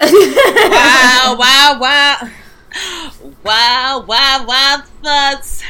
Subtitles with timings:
[0.00, 2.30] Wow, wow, wow.
[3.44, 5.62] Wow, wow, wow, thoughts.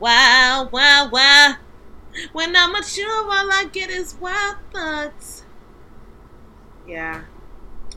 [0.00, 1.54] Wow, wow, wow.
[2.32, 5.44] When I'm mature, all I get is wild thoughts.
[6.86, 7.22] Yeah.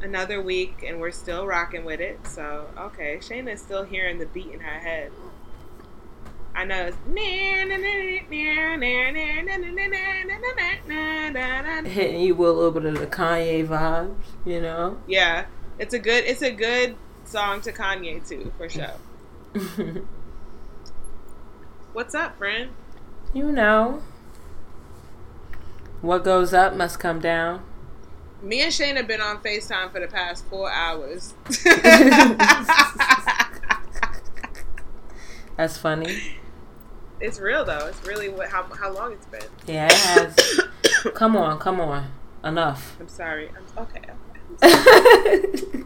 [0.01, 2.27] Another week, and we're still rocking with it.
[2.27, 3.17] So, okay.
[3.17, 5.11] Shayna's still hearing the beat in her head.
[6.53, 6.97] I know it's.
[11.87, 14.97] Hitting you with a little bit of the Kanye vibes, you know?
[15.07, 15.45] Yeah.
[15.79, 18.93] It's a good it's a good song to Kanye too, for sure.
[21.93, 22.71] What's up, friend?
[23.33, 24.01] you know.
[26.01, 27.63] What goes up must come down.
[28.41, 31.35] Me and Shane have been on FaceTime for the past four hours.
[35.57, 36.39] That's funny.
[37.19, 37.85] it's real though.
[37.87, 39.43] It's really what how how long it's been.
[39.67, 40.61] Yeah, it has.
[41.13, 42.11] come on, come on.
[42.43, 42.97] Enough.
[42.99, 43.49] I'm sorry.
[43.49, 44.01] I'm okay.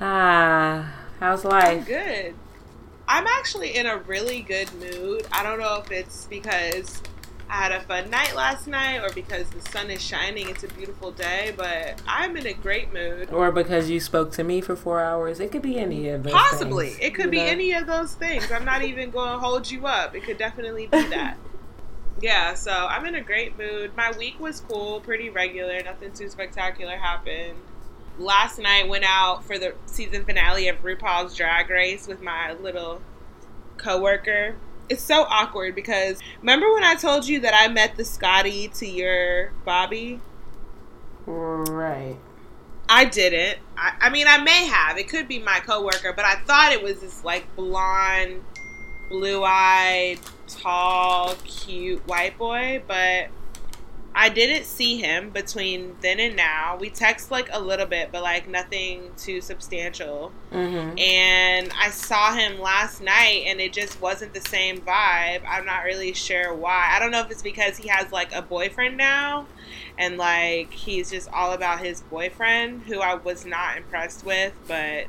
[0.00, 1.78] ah, how's life?
[1.78, 2.34] I'm good.
[3.08, 5.26] I'm actually in a really good mood.
[5.32, 7.02] I don't know if it's because
[7.48, 10.48] I had a fun night last night or because the sun is shining.
[10.48, 13.30] It's a beautiful day, but I'm in a great mood.
[13.30, 15.38] Or because you spoke to me for four hours.
[15.38, 16.32] It could be any of those.
[16.32, 16.88] Possibly.
[16.90, 17.44] things, It could be know?
[17.44, 18.50] any of those things.
[18.50, 20.16] I'm not even going to hold you up.
[20.16, 21.36] It could definitely be that.
[22.20, 23.96] yeah, so I'm in a great mood.
[23.96, 25.82] My week was cool, pretty regular.
[25.82, 27.58] Nothing too spectacular happened.
[28.18, 33.02] Last night went out for the season finale of RuPaul's Drag Race with my little
[33.76, 34.56] coworker.
[34.88, 38.86] It's so awkward because remember when I told you that I met the Scotty to
[38.86, 40.20] your Bobby?
[41.26, 42.16] Right.
[42.88, 43.58] I didn't.
[43.76, 44.96] I, I mean, I may have.
[44.96, 48.42] It could be my coworker, but I thought it was this like blonde,
[49.10, 52.82] blue-eyed, tall, cute white boy.
[52.86, 53.28] But
[54.18, 56.78] I didn't see him between then and now.
[56.80, 60.32] We text like a little bit, but like nothing too substantial.
[60.50, 60.98] Mm-hmm.
[60.98, 65.42] And I saw him last night, and it just wasn't the same vibe.
[65.46, 66.94] I'm not really sure why.
[66.96, 69.46] I don't know if it's because he has like a boyfriend now,
[69.98, 75.08] and like he's just all about his boyfriend, who I was not impressed with, but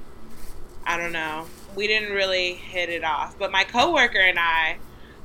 [0.85, 1.45] I don't know.
[1.77, 3.39] We didn't really hit it off.
[3.39, 4.79] But my coworker and I,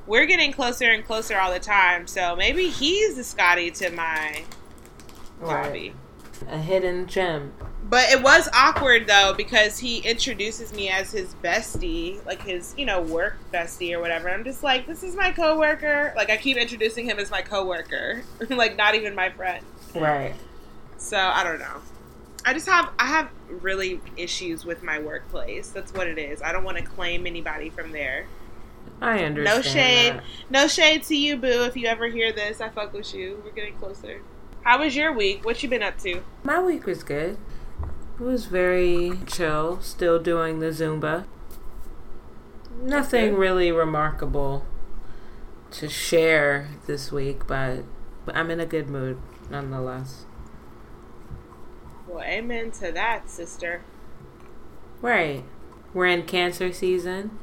[0.07, 2.07] we're getting closer and closer all the time.
[2.07, 4.45] So maybe he's the Scotty to my
[5.41, 5.95] Bobby.
[6.49, 7.53] A hidden gem.
[7.85, 12.87] But it was awkward though because he introduces me as his bestie, like his, you
[12.87, 14.31] know, work bestie or whatever.
[14.31, 16.13] I'm just like, this is my coworker.
[16.17, 19.65] Like I keep introducing him as my coworker, like not even my friend.
[19.95, 20.35] Right.
[20.97, 21.83] So I don't know.
[22.45, 25.69] I just have I have really issues with my workplace.
[25.69, 26.43] That's what it is.
[26.43, 28.27] I don't want to claim anybody from there.
[29.03, 29.57] I understand.
[29.57, 30.13] No shade.
[30.15, 30.25] that.
[30.49, 31.65] No shade to you, boo.
[31.65, 33.43] If you ever hear this, I fuck with you.
[33.45, 34.23] We're getting closer.
[34.63, 35.45] How was your week?
[35.45, 36.23] What you been up to?
[36.45, 37.37] My week was good.
[38.19, 39.81] It was very chill.
[39.81, 41.25] Still doing the Zumba.
[42.81, 44.65] Nothing really remarkable
[45.73, 47.83] to share this week, but,
[48.25, 49.19] but I'm in a good mood
[49.51, 50.27] nonetheless.
[52.07, 53.83] Well, amen to that, sister.
[55.01, 55.45] Right.
[55.93, 57.39] We're in cancer season.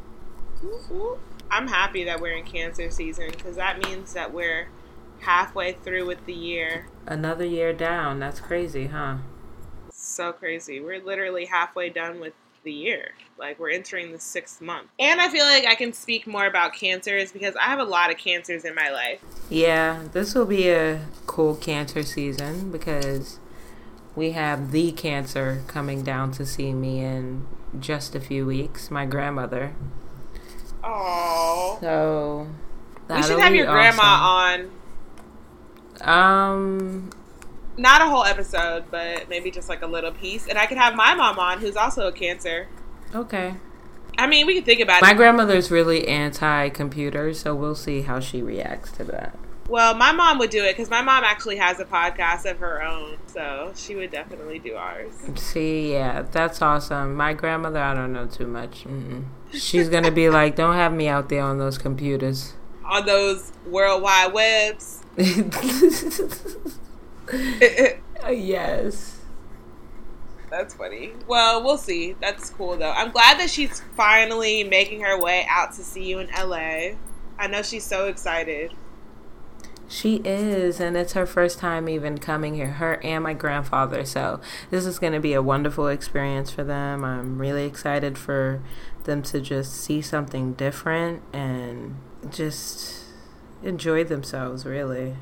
[1.51, 4.67] I'm happy that we're in cancer season because that means that we're
[5.19, 6.87] halfway through with the year.
[7.05, 8.19] Another year down.
[8.19, 9.17] That's crazy, huh?
[9.91, 10.79] So crazy.
[10.79, 13.11] We're literally halfway done with the year.
[13.37, 14.89] Like we're entering the sixth month.
[14.99, 18.11] And I feel like I can speak more about cancers because I have a lot
[18.11, 19.21] of cancers in my life.
[19.49, 23.39] Yeah, this will be a cool cancer season because
[24.15, 27.47] we have the cancer coming down to see me in
[27.79, 28.91] just a few weeks.
[28.91, 29.73] My grandmother.
[30.91, 31.77] Oh.
[31.81, 32.47] So
[33.15, 34.71] We should have your grandma awesome.
[36.01, 36.69] on.
[36.81, 37.09] Um,
[37.77, 40.47] Not a whole episode, but maybe just like a little piece.
[40.47, 42.67] And I could have my mom on, who's also a cancer.
[43.13, 43.55] okay.
[44.17, 45.11] I mean, we can think about My it.
[45.11, 49.37] My grandmother's really anti-computer, so we'll see how she reacts to that.
[49.69, 52.81] Well, my mom would do it because my mom actually has a podcast of her
[52.81, 55.13] own, so she would definitely do ours.
[55.35, 57.13] See, yeah, that's awesome.
[57.15, 58.85] My grandmother, I don't know too much.
[58.85, 59.25] Mm-mm.
[59.53, 64.33] She's gonna be like, "Don't have me out there on those computers." On those worldwide
[64.33, 65.03] webs.
[68.27, 69.19] yes.
[70.49, 71.13] That's funny.
[71.27, 72.15] Well, we'll see.
[72.19, 72.91] That's cool though.
[72.91, 76.95] I'm glad that she's finally making her way out to see you in LA.
[77.37, 78.73] I know she's so excited.
[79.89, 84.05] She is, and it's her first time even coming here, her and my grandfather.
[84.05, 84.39] So,
[84.69, 87.03] this is going to be a wonderful experience for them.
[87.03, 88.61] I'm really excited for
[89.05, 91.95] them to just see something different and
[92.29, 93.03] just
[93.63, 95.15] enjoy themselves, really.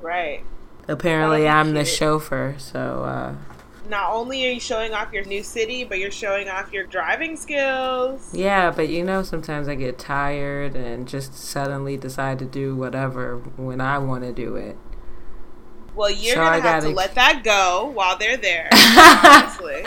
[0.00, 0.44] Right.
[0.86, 3.34] Apparently, I'm the chauffeur, so uh,
[3.88, 7.36] not only are you showing off your new city, but you're showing off your driving
[7.36, 8.32] skills.
[8.34, 13.38] Yeah, but you know, sometimes I get tired and just suddenly decide to do whatever
[13.56, 14.76] when I want to do it.
[15.94, 16.88] Well, you're so gonna I have gotta...
[16.88, 18.68] to let that go while they're there.
[18.72, 19.84] honestly.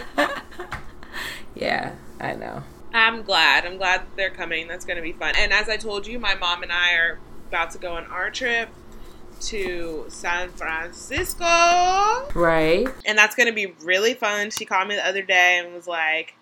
[1.55, 2.63] Yeah, I know.
[2.93, 3.65] I'm glad.
[3.65, 4.67] I'm glad they're coming.
[4.67, 5.35] That's gonna be fun.
[5.37, 8.29] And as I told you, my mom and I are about to go on our
[8.29, 8.69] trip
[9.41, 11.45] to San Francisco.
[12.33, 12.87] Right.
[13.05, 14.51] And that's going to be really fun.
[14.51, 16.35] She called me the other day and was like,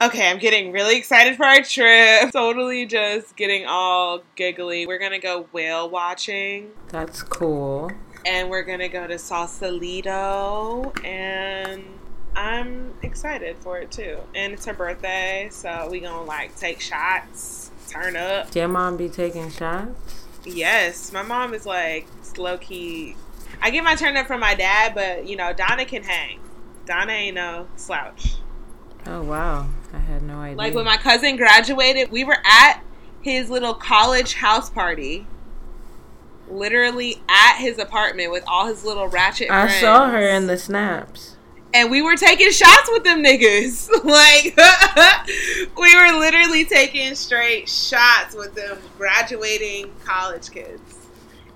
[0.00, 2.30] okay, I'm getting really excited for our trip.
[2.32, 4.86] Totally just getting all giggly.
[4.86, 6.70] We're to go whale watching.
[6.88, 7.90] That's cool.
[8.24, 10.92] And we're to go to Sausalito.
[11.04, 11.84] And
[12.34, 14.18] I'm excited for it too.
[14.34, 15.48] And it's her birthday.
[15.50, 18.54] So we to like take shots, turn up.
[18.54, 20.24] Your mom be taking shots?
[20.44, 21.12] Yes.
[21.12, 22.06] My mom is like,
[22.38, 23.16] low key.
[23.60, 26.40] I get my turn up from my dad, but you know Donna can hang.
[26.84, 28.36] Donna ain't no slouch.
[29.06, 30.56] Oh wow, I had no idea.
[30.56, 32.82] Like when my cousin graduated, we were at
[33.22, 35.26] his little college house party.
[36.48, 39.50] Literally at his apartment with all his little ratchet.
[39.50, 39.80] I friends.
[39.80, 41.36] saw her in the snaps
[41.76, 43.90] and we were taking shots with them niggas.
[44.04, 44.56] like
[45.76, 50.85] we were literally taking straight shots with them graduating college kids.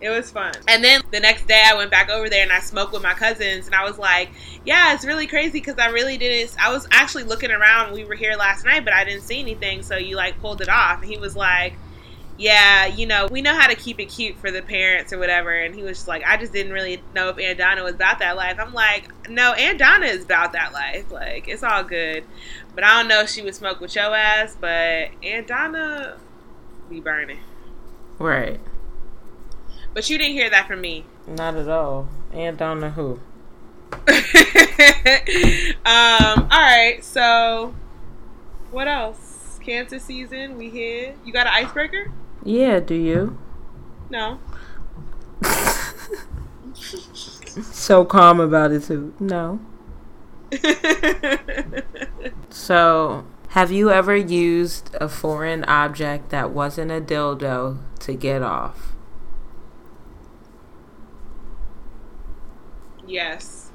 [0.00, 0.52] It was fun.
[0.66, 3.12] And then the next day I went back over there and I smoked with my
[3.12, 4.30] cousins and I was like,
[4.64, 6.56] yeah, it's really crazy because I really didn't.
[6.58, 7.92] I was actually looking around.
[7.92, 9.82] We were here last night, but I didn't see anything.
[9.82, 11.02] So you like pulled it off.
[11.02, 11.74] And he was like,
[12.38, 15.50] yeah, you know, we know how to keep it cute for the parents or whatever.
[15.50, 18.20] And he was just like, I just didn't really know if Aunt Donna was about
[18.20, 18.56] that life.
[18.58, 21.12] I'm like, no, Aunt Donna is about that life.
[21.12, 22.24] Like, it's all good.
[22.74, 26.16] But I don't know if she would smoke with your ass, but Aunt Donna
[26.88, 27.40] be burning.
[28.18, 28.60] Right.
[29.92, 31.04] But you didn't hear that from me.
[31.26, 32.08] Not at all.
[32.32, 33.20] And Donna who?
[35.84, 37.74] um, all right, so
[38.70, 39.58] what else?
[39.64, 41.14] Cancer season, we here.
[41.24, 42.12] You got an icebreaker?
[42.44, 43.38] Yeah, do you?
[44.08, 44.38] No.
[47.72, 49.12] so calm about it too.
[49.18, 49.60] No.
[52.50, 58.89] so, have you ever used a foreign object that wasn't a dildo to get off?
[63.10, 63.70] Yes.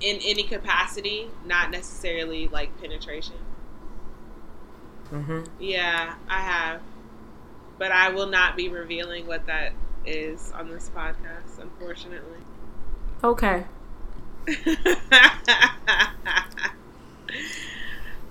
[0.00, 3.36] In any capacity, not necessarily like penetration.
[5.12, 5.46] Mhm.
[5.60, 6.80] Yeah, I have.
[7.78, 9.72] But I will not be revealing what that
[10.04, 12.40] is on this podcast, unfortunately.
[13.22, 13.64] Okay.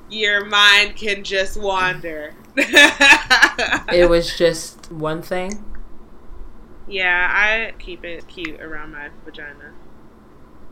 [0.10, 2.34] Your mind can just wander.
[2.58, 5.64] it was just one thing?
[6.88, 9.74] Yeah, I keep it cute around my vagina.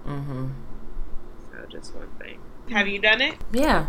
[0.06, 0.48] Mm-hmm.
[1.51, 2.39] So just one thing.
[2.70, 3.36] Have you done it?
[3.51, 3.88] Yeah.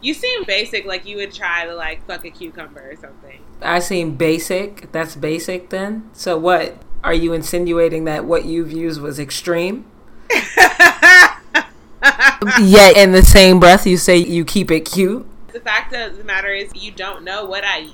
[0.00, 3.40] You seem basic, like you would try to like fuck a cucumber or something.
[3.60, 4.90] I seem basic.
[4.92, 6.08] That's basic then.
[6.12, 6.82] So what?
[7.04, 9.86] Are you insinuating that what you've used was extreme?
[12.60, 15.26] Yet in the same breath you say you keep it cute?
[15.52, 17.92] The fact of the matter is you don't know what I use.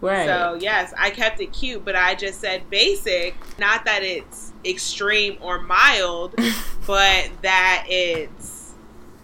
[0.00, 0.26] Right.
[0.26, 3.34] So yes, I kept it cute, but I just said basic.
[3.58, 6.34] Not that it's extreme or mild,
[6.86, 8.74] but that it's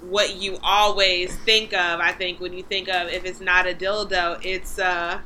[0.02, 2.00] what you always think of.
[2.00, 5.20] I think when you think of if it's not a dildo, it's uh,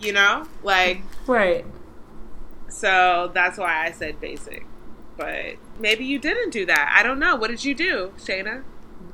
[0.00, 1.64] you know, like right.
[2.68, 4.66] So that's why I said basic.
[5.16, 6.92] But maybe you didn't do that.
[6.96, 7.36] I don't know.
[7.36, 8.64] What did you do, Shayna?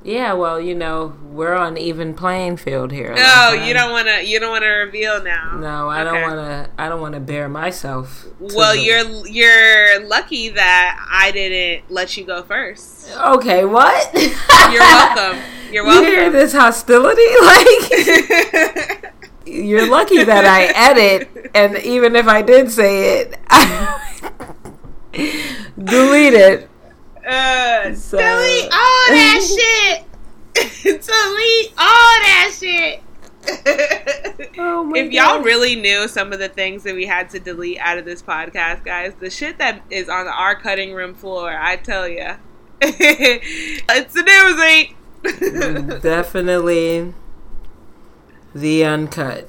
[0.03, 3.15] Yeah, well, you know, we're on even playing field here.
[3.15, 4.25] No, you don't want to.
[4.25, 5.57] You don't want to reveal now.
[5.57, 6.11] No, I okay.
[6.11, 6.71] don't want to.
[6.79, 8.25] I don't want to bare myself.
[8.39, 8.83] Well, the...
[8.83, 13.15] you're you're lucky that I didn't let you go first.
[13.15, 14.15] Okay, what?
[14.15, 15.39] you're welcome.
[15.71, 16.05] You're welcome.
[16.05, 17.23] You hear this hostility?
[17.41, 19.15] Like,
[19.47, 23.39] you're lucky that I edit and even if I did say it,
[25.79, 26.69] delete it.
[27.27, 29.41] Uh, So- delete all that
[30.05, 30.05] shit.
[30.83, 33.03] delete all that shit.
[34.59, 35.45] Oh my if y'all God.
[35.47, 38.85] really knew some of the things that we had to delete out of this podcast,
[38.85, 42.37] guys, the shit that is on our cutting room floor, I tell ya,
[42.83, 46.03] it's a doozy.
[46.03, 47.15] definitely
[48.55, 49.49] the uncut.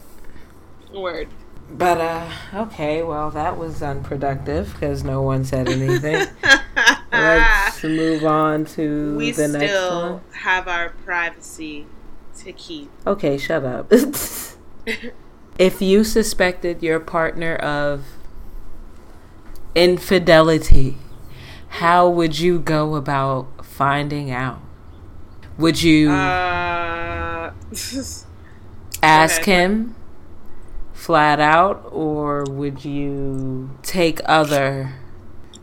[0.93, 1.27] Word.
[1.73, 6.27] But uh okay, well that was unproductive because no one said anything.
[7.11, 10.21] Let's move on to we the next still one.
[10.41, 11.85] have our privacy
[12.39, 12.89] to keep.
[13.07, 13.91] Okay, shut up.
[15.57, 18.05] if you suspected your partner of
[19.75, 20.97] infidelity,
[21.69, 24.59] how would you go about finding out?
[25.57, 27.51] Would you Uh,
[29.03, 29.95] ask him
[31.01, 34.93] flat out, or would you take other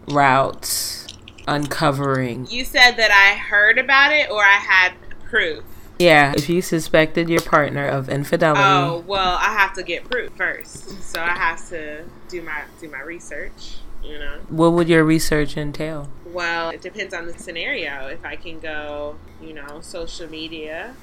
[0.08, 1.06] routes
[1.46, 2.46] uncovering?
[2.50, 5.62] you said that I heard about it or I had proof.
[6.00, 8.62] Yeah, if you suspected your partner of infidelity.
[8.62, 12.88] Oh well, I have to get proof first, so I have to do my do
[12.88, 13.78] my research.
[14.02, 14.38] You know.
[14.48, 16.08] What would your research entail?
[16.26, 18.06] Well, it depends on the scenario.
[18.06, 20.94] If I can go, you know, social media,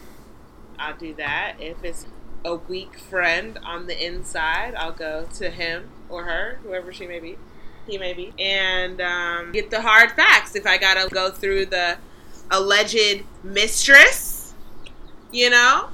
[0.79, 1.55] I'll do that.
[1.59, 2.05] If it's
[2.45, 7.19] a weak friend on the inside, I'll go to him or her, whoever she may
[7.19, 7.37] be,
[7.87, 10.55] he may be, and um, get the hard facts.
[10.55, 11.97] If I gotta go through the
[12.51, 14.53] alleged mistress,
[15.31, 15.89] you know,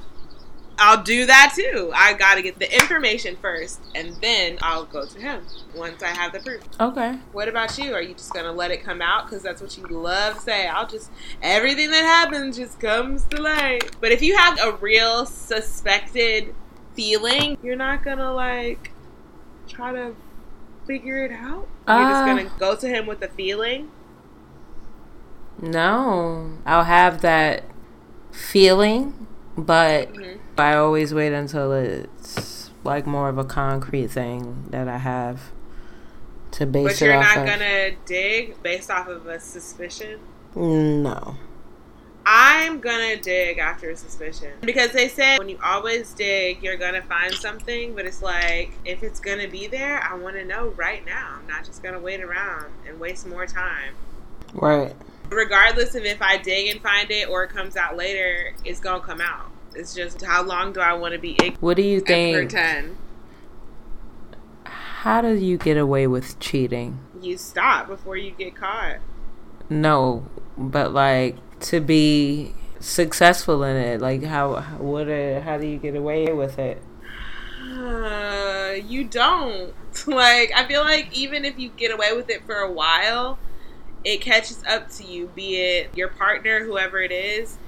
[0.82, 1.92] I'll do that too.
[1.94, 5.42] I gotta get the information first, and then I'll go to him
[5.76, 6.60] once I have the proof.
[6.80, 7.18] Okay.
[7.32, 7.94] What about you?
[7.94, 10.66] Are you just gonna let it come out because that's what you love to say?
[10.66, 11.10] I'll just
[11.40, 13.92] everything that happens just comes to light.
[14.00, 16.54] But if you have a real suspected
[16.94, 18.90] feeling, you're not gonna like
[19.68, 20.16] try to
[20.86, 21.68] figure it out.
[21.86, 22.26] You're just Uh.
[22.26, 23.90] gonna go to him with a feeling.
[25.60, 27.64] No, I'll have that
[28.32, 30.10] feeling, but
[30.58, 35.40] I always wait until it's like more of a concrete thing that I have
[36.52, 37.46] to base But it you're not of.
[37.46, 40.20] gonna dig based off of a suspicion.
[40.54, 41.36] No.
[42.24, 47.02] I'm gonna dig after a suspicion because they said when you always dig, you're gonna
[47.02, 47.94] find something.
[47.94, 51.38] But it's like if it's gonna be there, I want to know right now.
[51.40, 53.94] I'm not just gonna wait around and waste more time.
[54.52, 54.94] Right.
[55.30, 59.00] Regardless of if I dig and find it or it comes out later, it's gonna
[59.00, 59.50] come out.
[59.74, 62.34] It's just how long do I want to be ignorant What do you think?
[62.36, 62.96] pretend?
[64.64, 67.00] How do you get away with cheating?
[67.20, 68.98] You stop before you get caught.
[69.68, 70.26] No,
[70.56, 75.96] but like to be successful in it, like how what are, how do you get
[75.96, 76.82] away with it?
[77.62, 79.74] Uh, you don't.
[80.06, 83.38] Like, I feel like even if you get away with it for a while,
[84.04, 87.58] it catches up to you, be it your partner, whoever it is.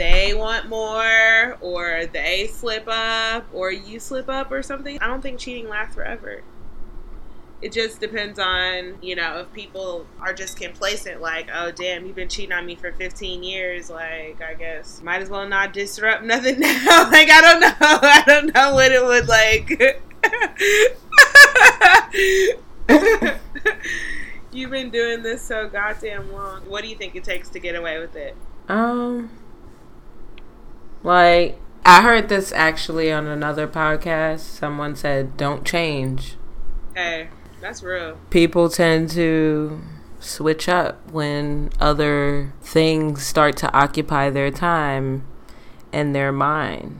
[0.00, 4.98] They want more, or they slip up, or you slip up, or something.
[4.98, 6.40] I don't think cheating lasts forever.
[7.60, 12.16] It just depends on, you know, if people are just complacent, like, oh, damn, you've
[12.16, 13.90] been cheating on me for 15 years.
[13.90, 17.10] Like, I guess might as well not disrupt nothing now.
[17.10, 17.74] like, I don't know.
[17.80, 19.68] I don't know what it would like.
[24.50, 26.62] You've been doing this so goddamn long.
[26.62, 28.34] What do you think it takes to get away with it?
[28.70, 29.30] Um,
[31.02, 34.40] like I heard this actually on another podcast.
[34.40, 36.36] Someone said, "Don't change."
[36.94, 37.28] Hey,
[37.60, 38.18] that's real.
[38.30, 39.80] People tend to
[40.18, 45.24] switch up when other things start to occupy their time
[45.92, 46.98] and their mind.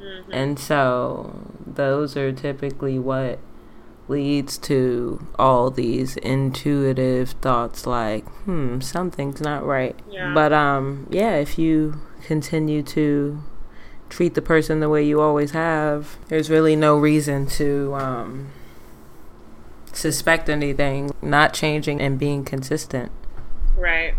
[0.00, 0.24] Mhm.
[0.32, 1.32] And so
[1.64, 3.38] those are typically what
[4.08, 9.96] leads to all these intuitive thoughts like, hmm, something's not right.
[10.10, 10.32] Yeah.
[10.34, 13.40] But um yeah, if you continue to
[14.08, 18.52] treat the person the way you always have, there's really no reason to um
[19.92, 23.10] suspect anything, not changing and being consistent.
[23.76, 24.14] Right.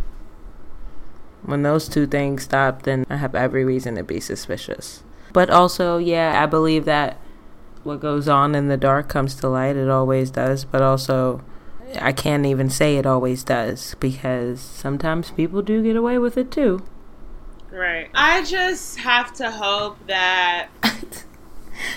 [1.44, 5.04] When those two things stop, then I have every reason to be suspicious.
[5.34, 7.20] But also, yeah, I believe that
[7.84, 9.76] what goes on in the dark comes to light.
[9.76, 10.66] It always does.
[10.66, 11.42] But also,
[12.02, 16.52] I can't even say it always does because sometimes people do get away with it
[16.52, 16.84] too.
[17.78, 18.10] Right.
[18.16, 20.70] I just have to hope that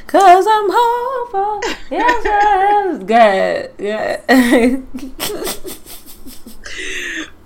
[0.07, 1.61] Cause I'm hopeful.
[1.91, 3.03] Yes, yes.
[3.05, 3.73] Good.
[3.79, 4.21] Yeah.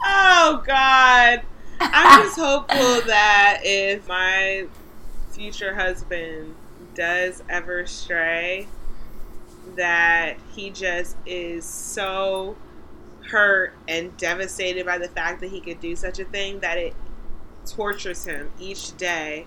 [0.07, 1.41] Oh God.
[1.81, 4.67] I'm just hopeful that if my
[5.31, 6.55] future husband
[6.95, 8.69] does ever stray,
[9.77, 12.57] that he just is so
[13.31, 16.95] hurt and devastated by the fact that he could do such a thing that it
[17.67, 19.47] tortures him each day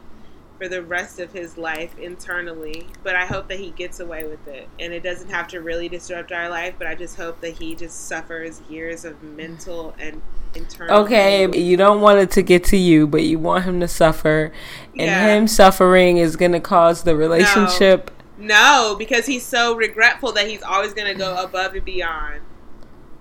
[0.57, 2.88] for the rest of his life internally.
[3.03, 4.67] But I hope that he gets away with it.
[4.79, 7.75] And it doesn't have to really disrupt our life, but I just hope that he
[7.75, 10.21] just suffers years of mental and
[10.55, 11.03] internal.
[11.03, 11.62] Okay, anguish.
[11.62, 14.51] you don't want it to get to you, but you want him to suffer.
[14.97, 15.27] And Yeah.
[15.27, 18.12] him suffering is going to cause the relationship.
[18.38, 21.43] No, because he's so regretful that he's always going to go mm.
[21.43, 22.41] above and beyond.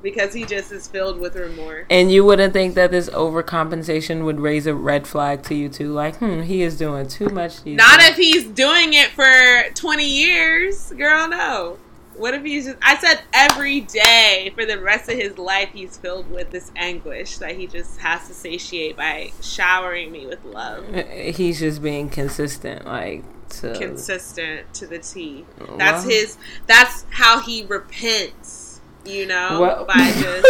[0.06, 1.84] Because he just is filled with remorse.
[1.90, 5.92] And you wouldn't think that this overcompensation would raise a red flag to you too,
[5.92, 7.66] like, hmm, he is doing too much.
[7.66, 8.10] Not days.
[8.10, 10.92] if he's doing it for 20 years.
[10.92, 11.78] Girl, no.
[12.14, 12.78] What if he's just.
[12.82, 17.38] I said every day for the rest of his life, he's filled with this anguish
[17.38, 20.86] that he just has to satiate by showering me with love.
[21.10, 25.44] He's just being consistent, like to Consistent to the T.
[25.76, 26.14] That's Well.
[26.14, 26.38] his.
[26.66, 28.65] That's how he repents,
[29.06, 29.58] you know?
[29.60, 30.46] Well- By just.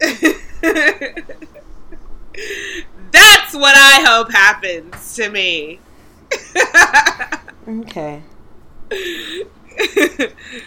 [3.12, 5.80] That's what I hope happens to me.
[7.68, 8.22] Okay.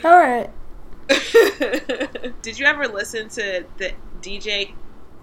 [0.05, 0.49] All right.
[2.41, 3.91] Did you ever listen to the
[4.21, 4.73] DJ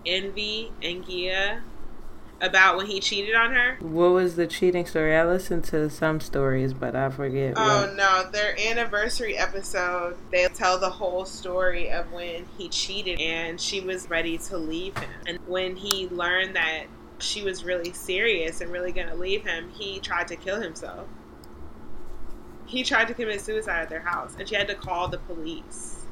[0.05, 1.63] Envy and Gia
[2.41, 3.77] about when he cheated on her?
[3.81, 5.17] What was the cheating story?
[5.17, 7.55] I listened to some stories, but I forget.
[7.57, 7.97] Oh what.
[7.97, 13.81] no, their anniversary episode, they tell the whole story of when he cheated and she
[13.81, 15.11] was ready to leave him.
[15.27, 16.85] And when he learned that
[17.19, 21.07] she was really serious and really gonna leave him, he tried to kill himself.
[22.67, 26.05] He tried to commit suicide at their house and she had to call the police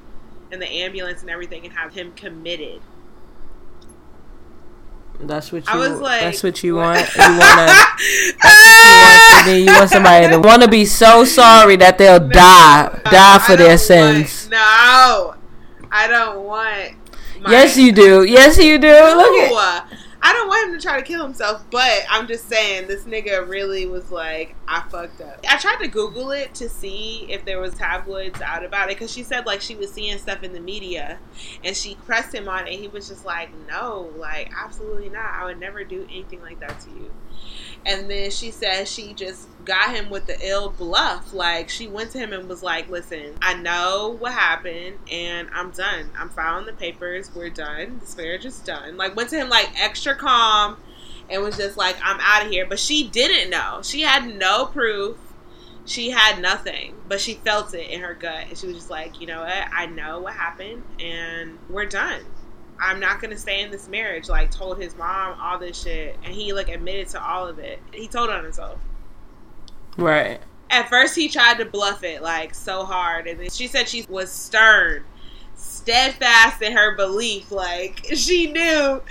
[0.50, 2.80] and the ambulance and everything and have him committed.
[5.20, 5.72] That's what you.
[5.72, 6.98] I was like, that's what you want.
[7.16, 8.34] You want to.
[8.44, 9.42] Ah!
[9.44, 13.56] Then you want somebody to want to be so sorry that they'll die, die for
[13.56, 14.48] their don't sins.
[14.48, 15.34] No,
[15.90, 16.94] I don't want.
[17.48, 18.24] Yes, you do.
[18.24, 18.88] Yes, you do.
[18.88, 19.87] Look at.
[20.20, 23.48] I don't want him to try to kill himself, but I'm just saying this nigga
[23.48, 25.44] really was like, I fucked up.
[25.48, 29.12] I tried to Google it to see if there was tabloids out about it because
[29.12, 31.18] she said like she was seeing stuff in the media,
[31.62, 32.78] and she pressed him on it.
[32.78, 35.32] He was just like, no, like absolutely not.
[35.34, 37.10] I would never do anything like that to you.
[37.88, 41.32] And then she said she just got him with the ill bluff.
[41.32, 45.70] Like she went to him and was like, "Listen, I know what happened, and I'm
[45.70, 46.10] done.
[46.16, 47.30] I'm filing the papers.
[47.34, 47.98] We're done.
[48.00, 50.76] This marriage is done." Like went to him like extra calm,
[51.30, 53.80] and was just like, "I'm out of here." But she didn't know.
[53.82, 55.16] She had no proof.
[55.86, 59.18] She had nothing, but she felt it in her gut, and she was just like,
[59.18, 59.68] "You know what?
[59.72, 62.26] I know what happened, and we're done."
[62.80, 64.28] I'm not gonna stay in this marriage.
[64.28, 67.80] Like told his mom all this shit, and he like admitted to all of it.
[67.92, 68.78] He told on himself.
[69.96, 70.40] Right.
[70.70, 74.04] At first, he tried to bluff it like so hard, and then she said she
[74.08, 75.04] was stern,
[75.56, 77.50] steadfast in her belief.
[77.50, 79.02] Like she knew,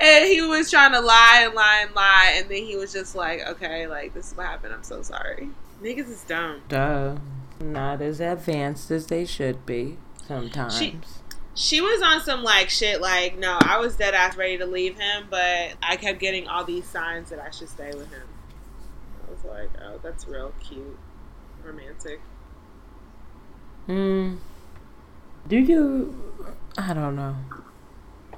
[0.00, 3.14] and he was trying to lie and lie and lie, and then he was just
[3.14, 4.74] like, "Okay, like this is what happened.
[4.74, 5.48] I'm so sorry."
[5.82, 6.62] Niggas is dumb.
[6.68, 7.16] Duh.
[7.60, 10.78] Not as advanced as they should be sometimes.
[10.78, 10.98] She-
[11.54, 13.00] She was on some like shit.
[13.00, 16.64] Like, no, I was dead ass ready to leave him, but I kept getting all
[16.64, 18.28] these signs that I should stay with him.
[19.26, 20.98] I was like, oh, that's real cute,
[21.64, 22.20] romantic.
[23.86, 24.36] Hmm.
[25.46, 26.32] Do you?
[26.76, 27.36] I don't know.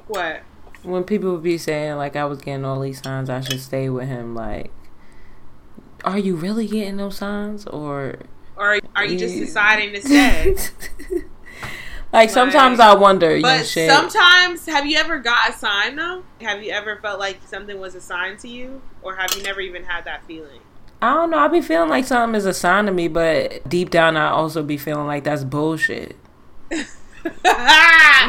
[0.08, 0.42] What?
[0.82, 3.88] When people would be saying like I was getting all these signs, I should stay
[3.88, 4.34] with him.
[4.34, 4.70] Like,
[6.04, 8.20] are you really getting those signs, or
[8.56, 10.56] Or are you just deciding to stay?
[12.12, 13.90] like sometimes I wonder, you know, But shit.
[13.90, 16.22] sometimes, have you ever got a sign though?
[16.40, 19.60] Have you ever felt like something was a sign to you, or have you never
[19.60, 20.60] even had that feeling?
[21.02, 21.38] I don't know.
[21.38, 24.62] I be feeling like something is a sign to me, but deep down, I also
[24.62, 26.16] be feeling like that's bullshit.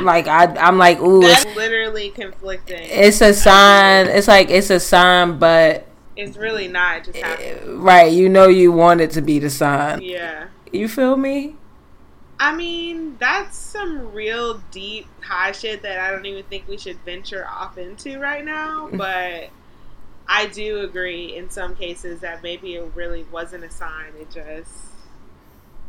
[0.02, 2.80] Like I, I'm like, ooh, That's it's, literally conflicting.
[2.82, 4.08] it's a sign.
[4.08, 6.98] It's like it's a sign, but It's really not.
[7.00, 7.84] It just eh, happened.
[7.84, 10.02] right, you know, you want it to be the sign.
[10.02, 10.48] Yeah.
[10.72, 11.56] You feel me?
[12.40, 16.98] I mean, that's some real deep high shit that I don't even think we should
[17.04, 18.90] venture off into right now.
[18.98, 19.50] But
[20.28, 24.14] I do agree in some cases that maybe it really wasn't a sign.
[24.20, 24.72] It just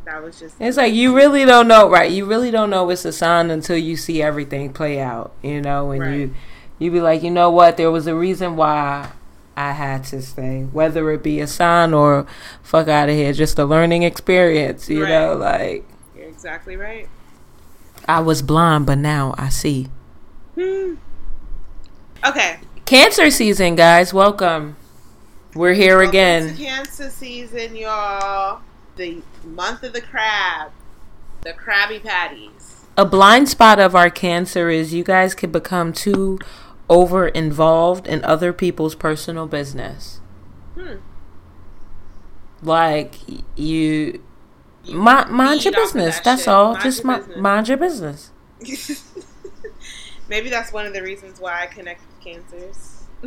[0.05, 2.11] that was just It's like you really don't know, right?
[2.11, 5.33] You really don't know it's a sign until you see everything play out.
[5.41, 6.35] You know, and you Right.
[6.79, 7.77] you be like, you know what?
[7.77, 9.11] There was a reason why
[9.57, 12.25] I had to stay, whether it be a sign or
[12.63, 14.89] fuck out of here, just a learning experience.
[14.89, 15.09] You Right.
[15.09, 15.88] know, like
[16.39, 17.09] exactly right.
[18.07, 19.89] I was blind, but now I see.
[20.55, 20.93] Hmm.
[22.25, 22.59] Okay.
[22.85, 24.13] Cancer season, guys.
[24.13, 24.77] Welcome.
[25.53, 26.55] We're here Welcome again.
[26.55, 28.61] Cancer season, y'all.
[28.95, 30.71] The month of the crab.
[31.41, 32.85] The Krabby Patties.
[32.95, 36.39] A blind spot of our cancer is you guys can become too
[36.89, 40.21] over involved in other people's personal business.
[40.75, 40.99] Hmm.
[42.61, 43.15] Like
[43.57, 44.21] you,
[44.91, 46.15] mind, mind your feed off of business.
[46.15, 46.47] that That's shit.
[46.49, 46.71] all.
[46.73, 48.31] Mind Just your mi- mind your business.
[50.29, 52.95] Maybe that's one of the reasons why I connect with cancers.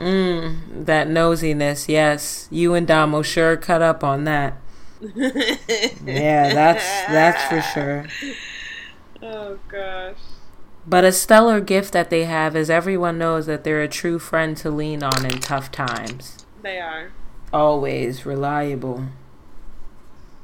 [0.00, 1.88] Mm, that nosiness.
[1.88, 4.54] Yes, you and Damo sure cut up on that.
[6.04, 8.06] Yeah, that's that's for sure.
[9.22, 10.16] Oh gosh.
[10.86, 14.56] But a stellar gift that they have is everyone knows that they're a true friend
[14.58, 16.44] to lean on in tough times.
[16.62, 17.12] They are.
[17.52, 19.06] Always reliable.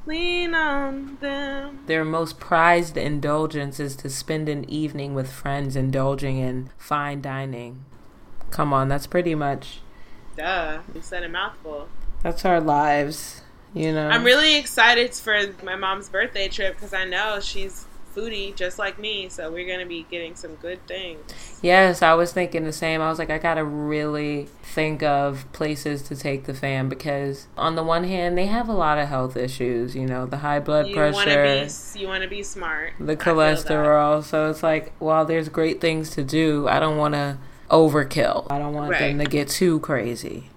[0.05, 1.83] Lean on them.
[1.85, 7.85] Their most prized indulgence is to spend an evening with friends indulging in fine dining.
[8.49, 9.81] Come on, that's pretty much
[10.35, 10.79] Duh.
[10.95, 11.89] You said a mouthful.
[12.23, 13.41] that's our lives,
[13.73, 14.07] you know.
[14.09, 17.85] I'm really excited for my mom's birthday trip because I know she's
[18.19, 21.59] foodie just like me, so we're gonna be getting some good things.
[21.61, 23.01] Yes, I was thinking the same.
[23.01, 27.75] I was like, I gotta really think of places to take the fam because, on
[27.75, 29.95] the one hand, they have a lot of health issues.
[29.95, 32.93] You know, the high blood You pressure, be you want to be smart.
[32.99, 33.57] the I feel that.
[33.57, 34.23] cholesterol.
[34.23, 37.37] So it's like, while there's great things to do, I don't want to
[37.69, 38.47] overkill.
[38.49, 40.49] I don't want them to get too crazy.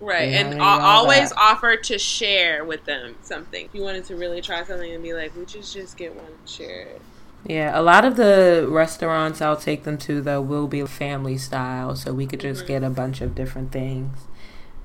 [0.00, 1.38] Right, Yeah, and always that.
[1.38, 3.64] offer to share with them something.
[3.66, 6.32] If you wanted to really try something and be like, we just just get one
[6.46, 7.00] shared.
[7.44, 11.96] Yeah, a lot of the restaurants I'll take them to though will be family style,
[11.96, 12.68] so we could just Mhm.
[12.68, 14.18] get a bunch of different things.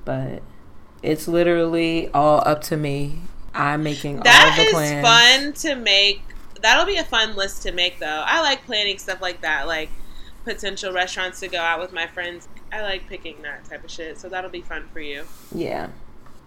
[0.05, 0.41] But
[1.03, 3.21] it's literally all up to me.
[3.53, 5.07] I'm making That all the is plans.
[5.07, 6.21] fun to make.
[6.61, 8.23] That'll be a fun list to make, though.
[8.25, 9.89] I like planning stuff like that, like
[10.43, 12.47] potential restaurants to go out with my friends.
[12.71, 15.23] I like picking that type of shit, so that'll be fun for you.
[15.53, 15.89] Yeah.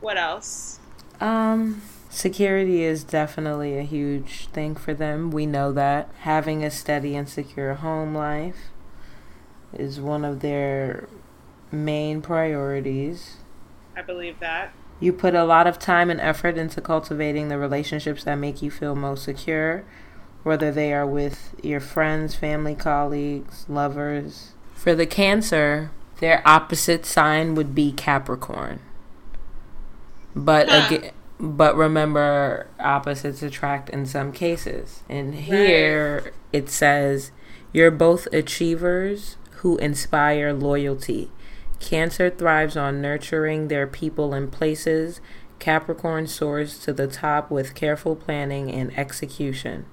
[0.01, 0.81] What else?
[1.21, 5.31] Um security is definitely a huge thing for them.
[5.31, 6.11] We know that.
[6.21, 8.71] Having a steady and secure home life
[9.73, 11.09] is one of their
[11.71, 13.37] main priorities.
[13.97, 14.73] I believe that.
[14.99, 18.71] You put a lot of time and effort into cultivating the relationships that make you
[18.71, 19.85] feel most secure,
[20.47, 24.53] whether they are with your friends, family, colleagues, lovers.
[24.75, 28.79] For the Cancer, their opposite sign would be Capricorn.
[30.37, 35.03] But again, but remember, opposites attract in some cases.
[35.09, 37.33] And here it says,
[37.73, 41.33] you're both achievers who inspire loyalty.
[41.81, 45.21] Cancer thrives on nurturing their people and places.
[45.59, 49.87] Capricorn soars to the top with careful planning and execution.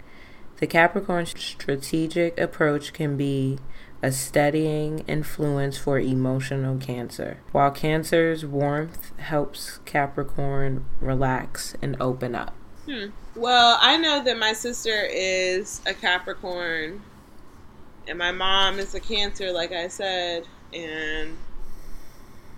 [0.64, 3.60] The Capricorn strategic approach can be
[4.02, 12.56] a steadying influence for emotional Cancer, while Cancer's warmth helps Capricorn relax and open up.
[12.86, 13.08] Hmm.
[13.36, 17.02] Well, I know that my sister is a Capricorn,
[18.08, 21.36] and my mom is a Cancer, like I said, and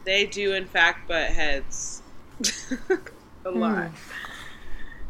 [0.03, 2.03] they do, in fact, butt heads
[3.45, 3.89] a lot.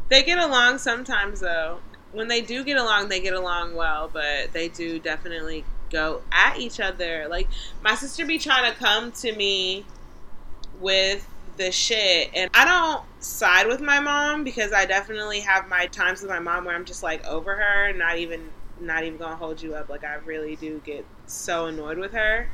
[0.08, 1.80] They get along sometimes, though.
[2.12, 6.58] When they do get along, they get along well, but they do definitely go at
[6.58, 7.26] each other.
[7.28, 7.48] Like,
[7.82, 9.84] my sister be trying to come to me
[10.80, 15.86] with the shit and I don't side with my mom because I definitely have my
[15.86, 19.36] times with my mom where I'm just like over her, not even not even gonna
[19.36, 19.88] hold you up.
[19.88, 22.48] Like I really do get so annoyed with her.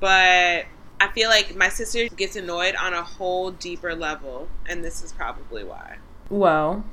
[0.00, 0.66] But
[1.00, 5.12] I feel like my sister gets annoyed on a whole deeper level, and this is
[5.12, 5.96] probably why.
[6.30, 6.84] Well,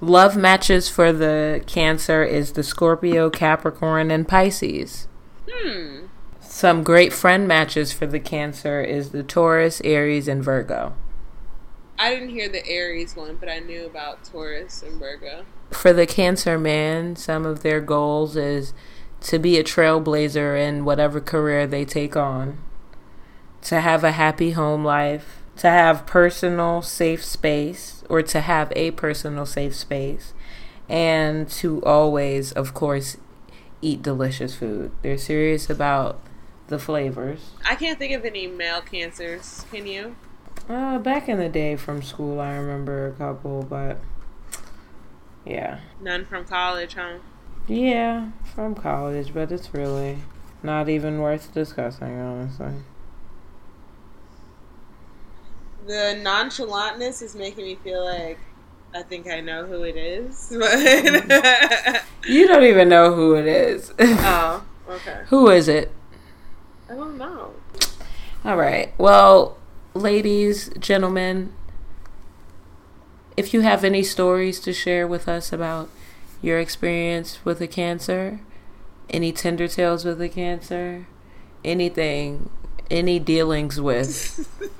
[0.00, 5.08] love matches for the Cancer is the Scorpio, Capricorn, and Pisces.
[5.50, 6.06] Hmm.
[6.40, 10.94] Some great friend matches for the Cancer is the Taurus, Aries, and Virgo.
[11.98, 15.44] I didn't hear the Aries one, but I knew about Taurus and Virgo.
[15.70, 18.72] For the Cancer man, some of their goals is
[19.22, 22.58] to be a trailblazer in whatever career they take on,
[23.62, 28.90] to have a happy home life, to have personal safe space, or to have a
[28.92, 30.32] personal safe space,
[30.88, 33.16] and to always, of course,
[33.82, 34.90] eat delicious food.
[35.02, 36.20] They're serious about
[36.68, 37.52] the flavors.
[37.64, 39.64] I can't think of any male cancers.
[39.70, 40.16] Can you?
[40.68, 43.98] Uh, back in the day from school, I remember a couple, but
[45.44, 45.80] yeah.
[46.00, 47.18] None from college, huh?
[47.66, 50.18] Yeah, from college, but it's really
[50.62, 52.72] not even worth discussing, honestly.
[55.88, 58.38] The nonchalantness is making me feel like
[58.94, 60.54] I think I know who it is.
[60.56, 63.90] But You don't even know who it is.
[63.98, 65.22] oh, okay.
[65.28, 65.90] who is it?
[66.90, 67.54] I don't know.
[68.44, 68.92] All right.
[68.98, 69.56] Well,
[69.94, 71.54] ladies, gentlemen,
[73.38, 75.88] if you have any stories to share with us about
[76.42, 78.40] your experience with a cancer,
[79.08, 81.06] any tender tales with a cancer,
[81.64, 82.50] anything,
[82.90, 84.48] any dealings with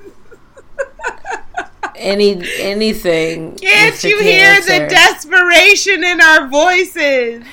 [1.99, 3.55] any anything.
[3.57, 7.43] Can't you hear the desperation in our voices?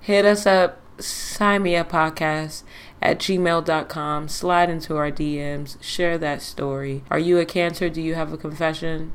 [0.00, 2.62] Hit us up, sign me a podcast
[3.00, 4.28] at gmail.com.
[4.28, 5.82] Slide into our DMs.
[5.82, 7.04] Share that story.
[7.10, 7.88] Are you a cancer?
[7.88, 9.12] Do you have a confession?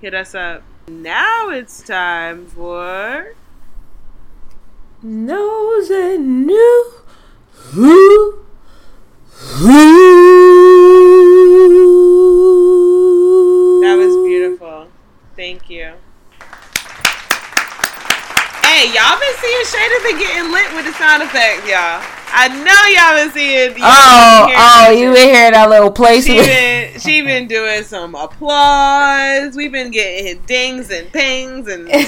[0.00, 0.62] Hit us up.
[0.88, 3.34] Now it's time for
[5.02, 6.92] Knows and knew
[7.52, 8.44] who
[9.58, 10.64] who.
[13.84, 14.86] That was beautiful.
[15.36, 15.92] Thank you.
[18.64, 22.00] Hey, y'all been seeing Shada been getting lit with the sound effects, y'all.
[22.36, 23.70] I know y'all been seeing.
[23.78, 26.24] Y'all Oh, been oh, you been hearing that little place.
[26.26, 29.54] She been she been doing some applause.
[29.54, 32.06] We've been getting dings and pings and and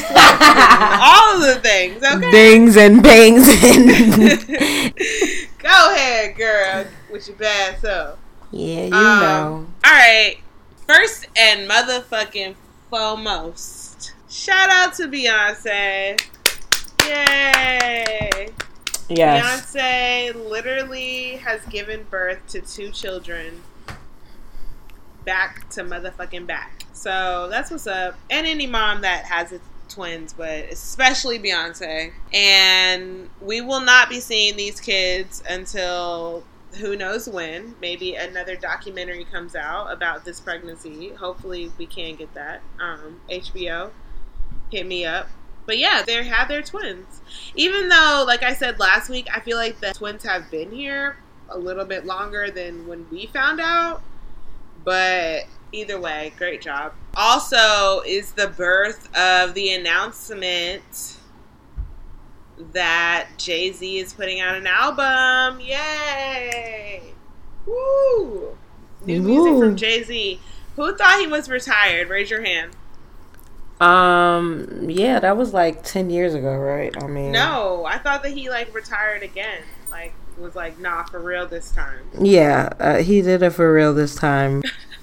[1.00, 2.02] all of the things.
[2.02, 3.86] Okay, Dings and pings and
[5.58, 8.18] go ahead, girl, with your bad self.
[8.50, 9.66] yeah, you Um, know.
[9.84, 10.38] All right.
[10.86, 12.54] First and motherfucking
[12.90, 16.20] foremost, shout out to Beyonce.
[17.04, 18.48] Yay!
[19.08, 19.74] Yes.
[19.74, 23.62] Beyonce literally has given birth to two children
[25.24, 26.84] back to motherfucking back.
[26.92, 28.16] So that's what's up.
[28.30, 32.12] And any mom that has a twins, but especially Beyonce.
[32.32, 36.44] And we will not be seeing these kids until
[36.76, 37.74] who knows when.
[37.80, 41.10] Maybe another documentary comes out about this pregnancy.
[41.10, 42.60] Hopefully we can get that.
[42.80, 43.90] Um, HBO,
[44.70, 45.28] hit me up.
[45.66, 47.20] But yeah, they have their twins.
[47.54, 51.16] Even though, like I said last week, I feel like the twins have been here
[51.48, 54.02] a little bit longer than when we found out.
[54.84, 56.92] But either way, great job.
[57.16, 61.15] Also, is the birth of the announcement
[62.72, 65.60] that Jay Z is putting out an album.
[65.60, 67.02] Yay!
[67.66, 68.56] Woo!
[69.04, 70.40] New music from Jay Z.
[70.76, 72.08] Who thought he was retired?
[72.08, 72.72] Raise your hand.
[73.80, 74.88] Um.
[74.88, 76.94] Yeah, that was like ten years ago, right?
[77.02, 79.62] I mean, No, I thought that he like retired again.
[79.90, 82.00] Like was like, nah, for real this time.
[82.18, 84.62] Yeah, uh, he did it for real this time.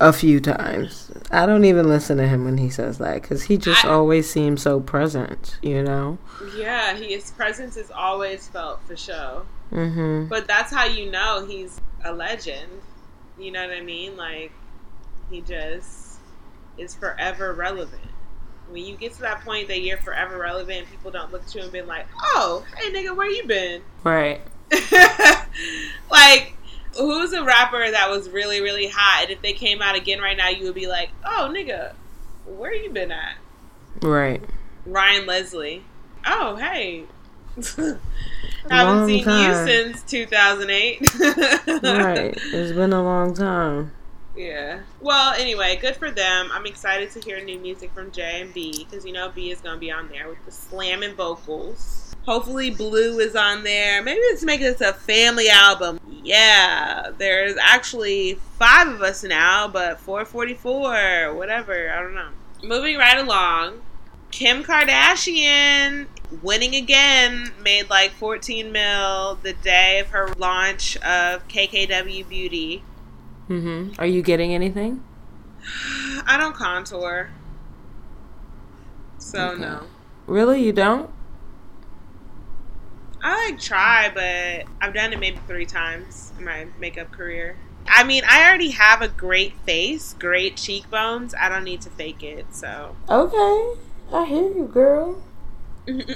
[0.00, 1.10] a few times.
[1.30, 4.28] I don't even listen to him when he says that because he just I- always
[4.30, 5.58] seems so present.
[5.62, 6.18] You know.
[6.56, 9.46] Yeah, he, his presence is always felt for show.
[9.72, 10.26] Mm-hmm.
[10.28, 12.70] But that's how you know he's a legend.
[13.38, 14.16] You know what I mean?
[14.16, 14.52] Like
[15.30, 16.18] he just
[16.78, 18.02] is forever relevant.
[18.70, 21.64] When you get to that point that you're forever relevant, people don't look to you
[21.64, 24.40] and be like, "Oh, hey nigga, where you been?" Right.
[26.10, 26.55] like,
[26.96, 30.36] who's a rapper that was really, really hot, and if they came out again right
[30.36, 31.94] now, you would be like, "Oh, nigga,
[32.44, 33.36] where you been at?"
[34.02, 34.42] Right.
[34.84, 35.82] Ryan Leslie.
[36.26, 37.04] Oh, hey.
[37.56, 38.00] Haven't
[38.70, 39.50] Long seen time.
[39.50, 41.00] you since 2008.
[41.82, 42.34] right.
[42.36, 43.92] It's been a long time.
[44.36, 44.80] Yeah.
[45.00, 46.50] Well, anyway, good for them.
[46.52, 49.60] I'm excited to hear new music from J and B because you know B is
[49.60, 52.14] gonna be on there with the slamming vocals.
[52.26, 54.02] Hopefully, Blue is on there.
[54.02, 55.98] Maybe let's make this a family album.
[56.26, 61.88] Yeah, there's actually five of us now, but 444, whatever.
[61.92, 62.30] I don't know.
[62.64, 63.80] Moving right along,
[64.32, 66.08] Kim Kardashian
[66.42, 72.82] winning again made like 14 mil the day of her launch of KKW Beauty.
[73.48, 74.00] Mm-hmm.
[74.00, 75.04] Are you getting anything?
[76.26, 77.30] I don't contour.
[79.18, 79.60] So Okay.
[79.60, 79.84] no.
[80.26, 80.60] Really?
[80.64, 81.08] You don't?
[83.28, 87.56] I like try, but I've done it maybe three times in my makeup career.
[87.88, 91.34] I mean, I already have a great face, great cheekbones.
[91.34, 92.46] I don't need to fake it.
[92.54, 93.74] So, Okay.
[94.12, 95.20] I hear you, girl.
[95.88, 96.06] um,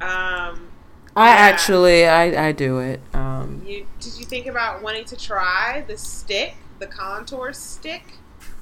[0.00, 1.36] I Yeah.
[1.36, 3.00] actually, I, I do it.
[3.14, 8.02] Um, you did you think about wanting to try the stick, the contour stick?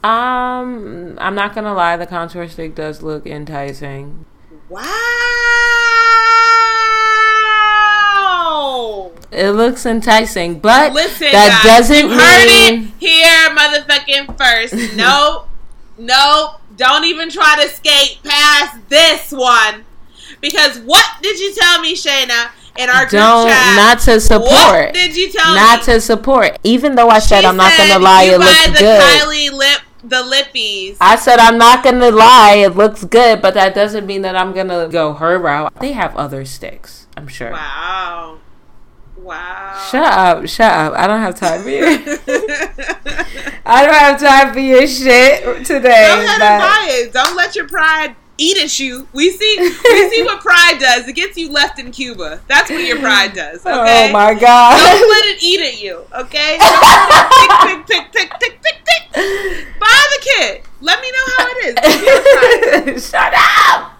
[0.04, 1.96] um, I'm not gonna lie.
[1.96, 4.26] The contour stick does look enticing.
[4.68, 4.82] Wow!
[9.32, 14.74] It looks enticing, but Listen, that guys, doesn't you heard mean it here, motherfucking first.
[14.96, 15.48] Nope,
[15.98, 16.60] nope.
[16.76, 19.84] Don't even try to skate past this one,
[20.40, 23.76] because what did you tell me, Shayna, in our group don't chat?
[23.76, 24.94] not to What support.
[24.94, 25.84] did you tell Not me?
[25.94, 26.58] to support.
[26.62, 29.00] Even though I said She I'm not said gonna lie, you it looks the good.
[29.02, 30.96] Kylie lip, the lippies.
[31.00, 34.52] I said I'm not gonna lie, it looks good, but that doesn't mean that I'm
[34.52, 35.72] gonna go her route.
[35.80, 37.50] They have other sticks, I'm sure.
[37.50, 38.38] Wow.
[39.16, 39.88] Wow.
[39.90, 40.92] Shut up, shut up.
[40.92, 41.82] I don't have time for you.
[43.66, 46.06] I don't have time for your shit today.
[46.06, 47.12] Go ahead and buy it.
[47.12, 49.08] Don't let your pride eat at you.
[49.12, 51.08] We see we see what pride does.
[51.08, 52.40] It gets you left in Cuba.
[52.46, 53.62] That's what your pride does.
[53.64, 54.10] Oh okay.
[54.10, 54.76] Oh my god.
[54.76, 56.04] Don't let it eat at you.
[56.14, 56.58] Okay.
[56.58, 59.66] Don't let it tick, tick, tick, tick, tick, tick, tick.
[59.80, 60.64] Buy the kit.
[60.80, 63.08] Let me know how it is.
[63.10, 63.92] Shut up.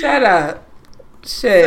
[0.00, 0.68] Shut up.
[1.24, 1.64] Shit.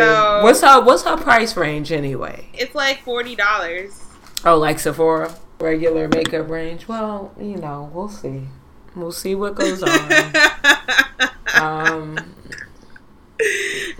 [0.75, 2.47] So- what's her what's her price range anyway?
[2.53, 4.01] it's like forty dollars.
[4.43, 6.87] Oh, like Sephora regular makeup range.
[6.87, 8.43] Well, you know, we'll see.
[8.95, 10.11] We'll see what goes on.
[11.61, 12.35] um,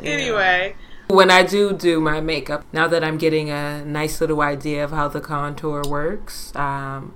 [0.02, 0.76] anyway,
[1.08, 4.92] when I do do my makeup, now that I'm getting a nice little idea of
[4.92, 7.14] how the contour works, um,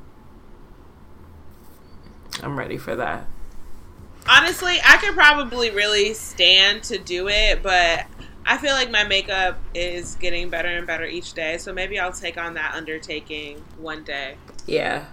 [2.43, 3.27] I'm ready for that.
[4.27, 8.05] honestly, I could probably really stand to do it, but
[8.45, 11.57] I feel like my makeup is getting better and better each day.
[11.57, 14.35] So maybe I'll take on that undertaking one day.
[14.65, 15.05] Yeah.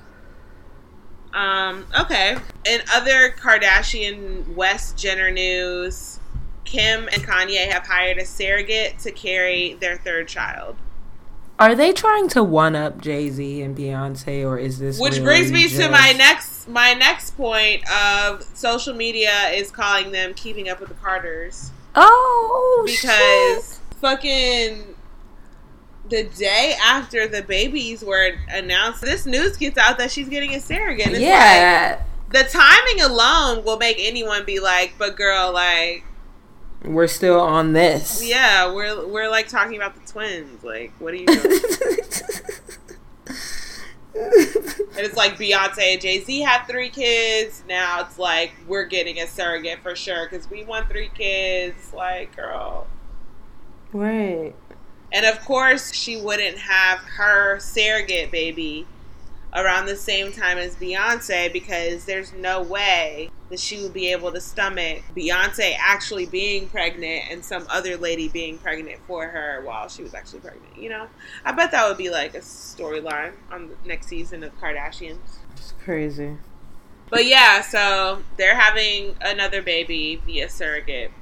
[1.35, 2.39] Um, okay.
[2.65, 6.19] In other Kardashian West Jenner news,
[6.65, 10.77] Kim and Kanye have hired a surrogate to carry their third child.
[11.59, 15.25] Are they trying to one up Jay Z and Beyonce, or is this Which really
[15.25, 20.69] brings me to my next my next point of social media is calling them keeping
[20.69, 24.95] up with the Carters Oh, oh, because fucking
[26.09, 30.61] the day after the babies were announced, this news gets out that she's getting a
[30.61, 31.09] surrogate.
[31.09, 36.05] It's yeah, like, the timing alone will make anyone be like, "But girl, like,
[36.85, 38.23] we're still on this.
[38.25, 40.63] yeah, we're we're like talking about the twins.
[40.63, 41.61] Like, what are you doing?"
[44.17, 47.63] And it's like Beyonce and Jay Z have three kids.
[47.69, 51.93] Now it's like we're getting a surrogate for sure because we want three kids.
[51.93, 52.87] Like, girl.
[53.93, 54.55] right.
[55.13, 58.87] And of course, she wouldn't have her surrogate baby
[59.57, 64.31] around the same time as Beyonce because there's no way that she would be able
[64.33, 69.89] to stomach Beyonce actually being pregnant and some other lady being pregnant for her while
[69.89, 70.77] she was actually pregnant.
[70.77, 71.07] You know,
[71.45, 75.39] I bet that would be like a storyline on the next season of Kardashians.
[75.53, 76.37] It's crazy.
[77.09, 81.13] But yeah, so they're having another baby via surrogate,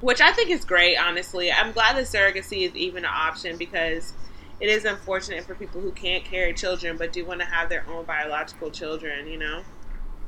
[0.00, 1.50] which I think is great, honestly.
[1.50, 4.14] I'm glad that surrogacy is even an option because
[4.60, 7.84] it is unfortunate for people who can't carry children but do want to have their
[7.88, 9.62] own biological children, you know?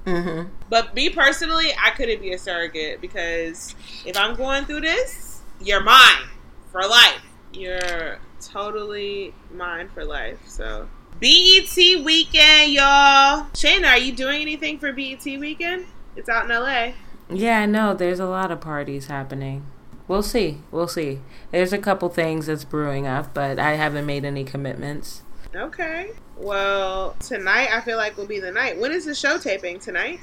[0.07, 0.49] Mm-hmm.
[0.69, 3.75] But me personally, I couldn't be a surrogate because
[4.07, 6.29] if I'm going through this, you're mine
[6.73, 7.23] for life.
[7.53, 10.39] You're totally mine for life.
[10.47, 10.89] So
[11.21, 13.47] BET weekend, y'all.
[13.53, 15.87] Shayna, are you doing anything for BET weekend?
[16.17, 16.93] It's out in LA.
[17.29, 17.95] Yeah, I know.
[17.95, 19.67] There's a lot of parties happening.
[20.11, 20.59] We'll see.
[20.73, 21.21] We'll see.
[21.53, 25.23] There's a couple things that's brewing up, but I haven't made any commitments.
[25.55, 26.11] Okay.
[26.37, 28.77] Well, tonight I feel like will be the night.
[28.77, 30.19] When is the show taping tonight?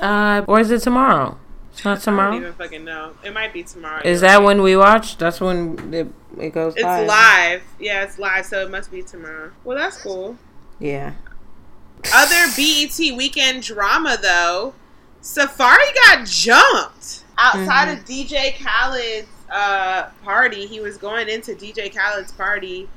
[0.00, 1.38] Uh, or is it tomorrow?
[1.70, 2.30] It's not tomorrow.
[2.30, 3.12] I don't even fucking know.
[3.22, 4.00] It might be tomorrow.
[4.06, 4.42] Is that right.
[4.42, 5.18] when we watch?
[5.18, 6.08] That's when it,
[6.38, 7.06] it goes It's live.
[7.06, 7.62] live.
[7.78, 9.52] Yeah, it's live, so it must be tomorrow.
[9.64, 10.38] Well, that's cool.
[10.78, 11.12] Yeah.
[12.14, 14.72] Other BET weekend drama though,
[15.20, 20.66] Safaree got jumped outside of DJ Khaled's uh, party.
[20.66, 22.88] He was going into DJ Khaled's party,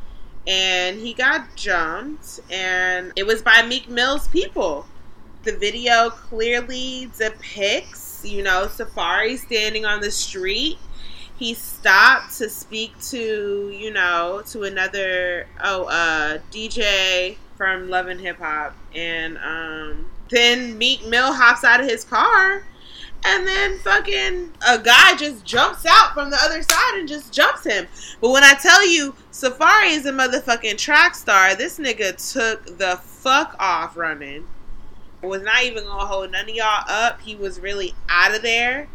[0.48, 4.86] and he got jumped, and it was by Meek Mill's people.
[5.44, 10.78] The video clearly depicts, you know, Safaree standing on the street.
[11.38, 18.20] He stopped to speak to, you know, to another oh uh DJ from Love and
[18.20, 22.64] Hip Hop, and um, then Meek Mill hops out of his car,
[23.26, 27.66] and then fucking a guy just jumps out from the other side and just jumps
[27.66, 27.88] him.
[28.22, 32.98] But when I tell you Safaree is a motherfucking track star, this nigga took the
[32.98, 34.48] fuck off running.
[35.24, 37.22] Was not even gonna hold none of y'all up.
[37.22, 38.88] He was really out of there.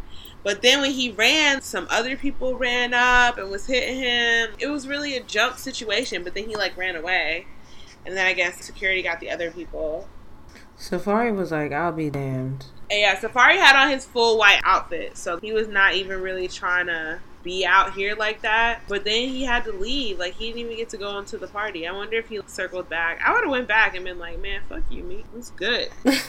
[0.43, 4.51] But then when he ran, some other people ran up and was hitting him.
[4.59, 7.47] It was really a jump situation, but then he like ran away.
[8.07, 10.09] And then I guess security got the other people.
[10.79, 12.67] Safaree was like, I'll be damned.
[12.91, 16.49] And yeah, Safaree had on his full white outfit, so he was not even really
[16.49, 18.81] trying to be out here like that.
[18.89, 20.19] But then he had to leave.
[20.19, 21.87] Like he didn't even get to go into the party.
[21.87, 23.21] I wonder if he circled back.
[23.25, 25.25] I would have went back and been like, man, fuck you, me.
[25.37, 25.91] It's good.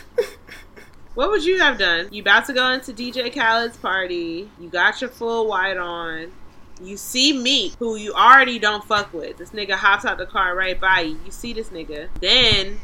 [1.13, 2.07] What would you have done?
[2.11, 4.49] You about to go into DJ Khaled's party.
[4.59, 6.31] You got your full white on.
[6.81, 9.37] You see me, who you already don't fuck with.
[9.37, 11.19] This nigga hops out the car right by you.
[11.25, 12.07] You see this nigga.
[12.21, 12.79] Then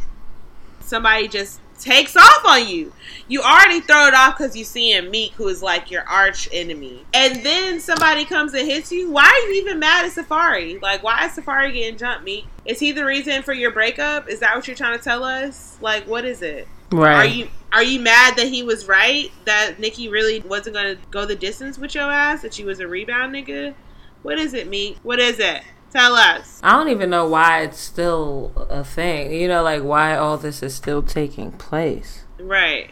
[0.82, 2.94] somebody just takes off on you.
[3.28, 6.48] You already throw it off because you see him Meek, who is like your arch
[6.52, 7.04] enemy.
[7.14, 9.12] And then somebody comes and hits you.
[9.12, 10.82] Why are you even mad at Safaree?
[10.82, 12.46] Like, why is Safaree getting jumped, Meek?
[12.66, 14.30] Is he the reason for your breakup?
[14.30, 15.78] Is that what you're trying to tell us?
[15.82, 16.68] Like, what is it?
[16.92, 17.16] Right.
[17.16, 19.30] Are you are you mad that he was right?
[19.46, 22.42] That Nikki really wasn't gonna go the distance with your ass?
[22.44, 23.74] That she was a rebound nigga?
[24.22, 24.98] What is it, Meek?
[25.04, 25.64] What is it?
[25.92, 26.60] Tell us.
[26.64, 29.34] I don't even know why it's still a thing.
[29.34, 32.26] You know, like why all this is still taking place.
[32.40, 32.90] Right.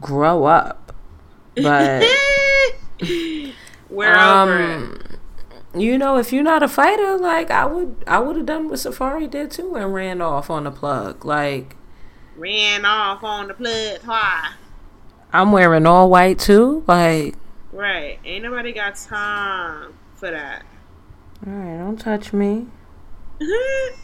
[0.00, 0.94] Grow up.
[1.56, 2.04] But
[3.90, 4.74] We're over it.
[4.74, 4.98] um
[5.74, 8.74] you know, if you're not a fighter, like I would I would have done what
[8.78, 11.24] Safaree did too and ran off on the plug.
[11.24, 11.76] Like
[12.36, 14.52] Ran off on the plug why?
[15.32, 16.84] I'm wearing all white too.
[16.86, 17.36] Like
[17.72, 18.18] Right.
[18.24, 20.64] Ain't nobody got time for that.
[21.46, 22.66] All right, don't touch me.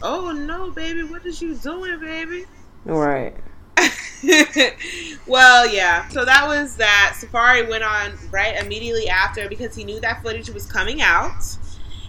[0.01, 1.03] oh no, baby.
[1.03, 2.45] What is you doing, baby?
[2.85, 3.35] Right.
[5.27, 6.07] well, yeah.
[6.09, 7.15] So that was that.
[7.17, 11.41] Safaree went on right immediately after because he knew that footage was coming out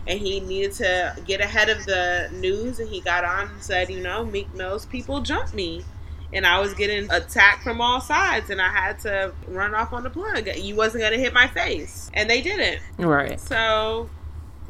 [0.07, 2.81] and he needed to get ahead of the news.
[2.81, 5.85] And he got on and said, you know, Meek Mill's people jumped me.
[6.33, 10.05] And I was getting attacked from all sides, and I had to run off on
[10.05, 10.49] the plug.
[10.57, 12.81] You wasn't gonna hit my face, and they didn't.
[12.99, 13.41] Right.
[13.41, 14.09] So,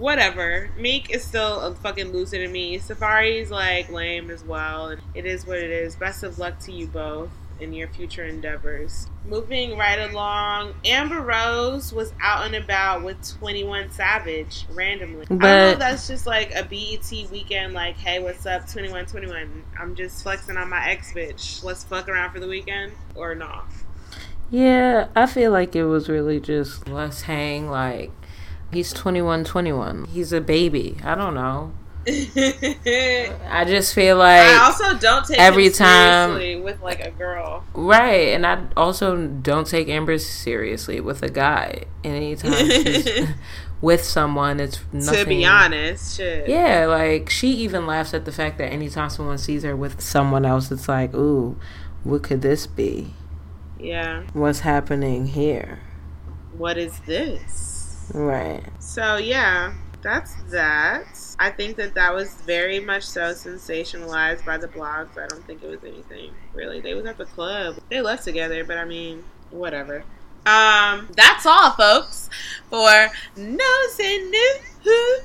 [0.01, 0.71] whatever.
[0.77, 2.79] Meek is still a fucking loser to me.
[2.79, 4.89] Safaree's like lame as well.
[4.89, 5.95] And it is what it is.
[5.95, 7.31] Best of luck to you both
[7.61, 9.07] in your future endeavors.
[9.27, 15.25] Moving right along, Amber Rose was out and about with 21 Savage randomly.
[15.25, 19.65] I don't know that's just like a BET weekend, like, hey, what's up, 21 21?
[19.79, 21.63] I'm just flexing on my ex bitch.
[21.63, 23.67] Let's fuck around for the weekend or not.
[24.51, 28.11] Yeah, I feel like it was really just let's hang like
[28.73, 30.07] he's 21 21.
[30.07, 30.97] He's a baby.
[31.05, 31.73] I don't know.
[32.07, 37.65] I just feel like I also don't take every time- seriously with like a girl.
[37.75, 41.85] right, and I also don't take Amber seriously with a guy.
[42.03, 43.29] Anytime she's
[43.83, 45.19] with someone, it's nothing.
[45.19, 46.49] To be honest, shit.
[46.49, 50.47] Yeah, like she even laughs at the fact that anytime someone sees her with someone
[50.47, 51.59] else, it's like, ooh,
[52.03, 53.13] what could this be?
[53.79, 54.23] Yeah.
[54.33, 55.81] What's happening here?
[56.57, 57.70] What is this?
[58.13, 58.63] Right.
[58.79, 61.07] So yeah, that's that.
[61.39, 65.17] I think that that was very much so sensationalized by the blogs.
[65.17, 66.81] I don't think it was anything really.
[66.81, 67.79] They was at the club.
[67.89, 70.05] They left together, but I mean, whatever.
[70.47, 72.31] Um, that's all, folks,
[72.71, 75.21] for Nose and News.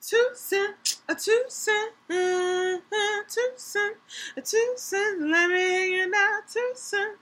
[0.00, 3.96] Two cent, a two cent, uh, uh, two cent,
[4.36, 5.20] a two cent.
[5.20, 6.38] Let me hear you now.
[6.52, 7.16] Two cent,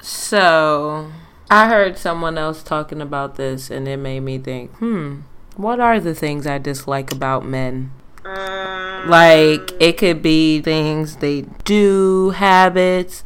[0.00, 1.12] So,
[1.50, 5.20] I heard someone else talking about this, and it made me think, hmm,
[5.56, 7.92] what are the things I dislike about men?
[8.24, 13.22] Um, Like, it could be things they do, habits,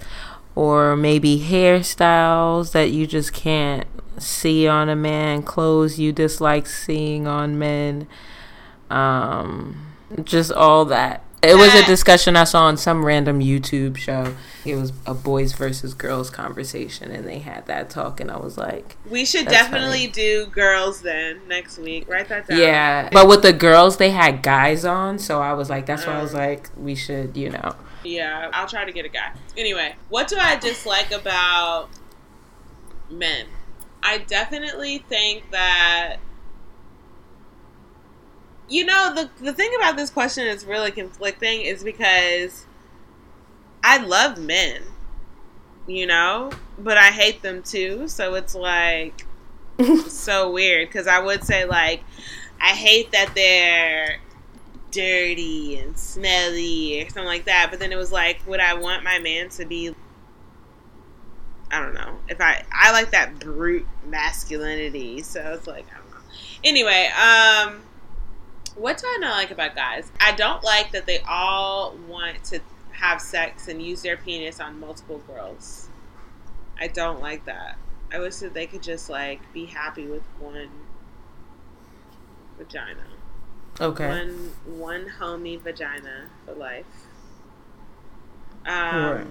[0.54, 3.86] or maybe hairstyles that you just can't
[4.18, 8.08] see on a man, clothes you dislike seeing on men,
[8.90, 9.94] um,
[10.24, 11.22] just all that.
[11.40, 14.34] It was a discussion I saw on some random YouTube show.
[14.64, 18.58] It was a boys versus girls conversation, and they had that talk, and I was
[18.58, 22.08] like, we should definitely do girls then next week.
[22.08, 22.58] Write that down.
[22.58, 23.08] yeah.
[23.12, 26.22] But with the girls, they had guys on, so I was like, that's why I
[26.22, 26.38] was Uh.
[26.38, 27.74] like, we should, you know.
[28.04, 29.32] Yeah, I'll try to get a guy.
[29.56, 31.88] Anyway, what do I dislike about
[33.10, 33.46] men?
[34.02, 36.16] I definitely think that
[38.68, 42.66] you know the the thing about this question is really conflicting is because
[43.82, 44.82] I love men,
[45.86, 48.08] you know, but I hate them too.
[48.08, 49.24] So it's like
[50.08, 52.02] so weird because I would say like
[52.60, 54.20] I hate that they're
[54.90, 57.68] dirty and smelly or something like that.
[57.70, 59.94] But then it was like, would I want my man to be?
[61.70, 62.18] I don't know.
[62.28, 66.16] If I I like that brute masculinity, so it's like I don't know.
[66.64, 67.82] Anyway, um,
[68.78, 70.10] what do I not like about guys?
[70.20, 72.60] I don't like that they all want to
[72.92, 75.88] have sex and use their penis on multiple girls.
[76.80, 77.76] I don't like that.
[78.12, 80.70] I wish that they could just like be happy with one
[82.56, 83.04] vagina.
[83.80, 84.08] Okay.
[84.08, 86.84] One one homie vagina for life.
[88.66, 89.26] Um, Right.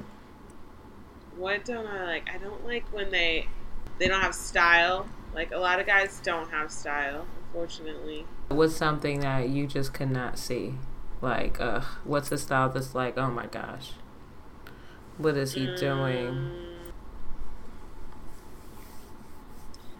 [1.35, 2.29] What don't I like?
[2.33, 3.47] I don't like when they
[3.99, 5.07] they don't have style.
[5.33, 8.25] Like a lot of guys don't have style, unfortunately.
[8.49, 10.73] What's something that you just could not see?
[11.21, 13.93] Like, uh, what's a style that's like, oh my gosh,
[15.17, 16.33] what is he doing?
[16.33, 16.63] Mm.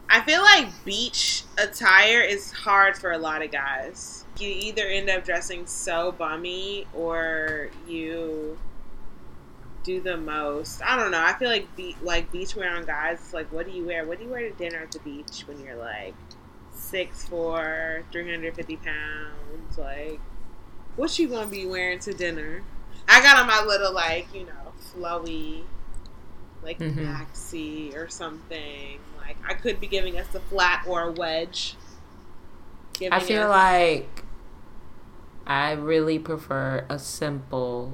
[0.10, 4.26] I feel like beach attire is hard for a lot of guys.
[4.40, 8.58] you either end up dressing so bummy or you
[9.84, 10.82] do the most.
[10.84, 11.22] I don't know.
[11.22, 13.20] I feel like be- like beach wear on guys.
[13.20, 14.06] It's like, what do you wear?
[14.06, 16.14] What do you wear to dinner at the beach when you're like
[16.90, 19.78] six four, three hundred fifty pounds?
[19.78, 20.20] Like,
[20.96, 22.64] what you gonna be wearing to dinner?
[23.08, 25.64] I got on my little like you know flowy
[26.64, 26.96] like Mhm.
[26.96, 29.00] maxi or something.
[29.20, 31.76] Like I could be giving us a flat or a wedge.
[33.12, 34.24] I feel us- like
[35.46, 37.94] I really prefer a simple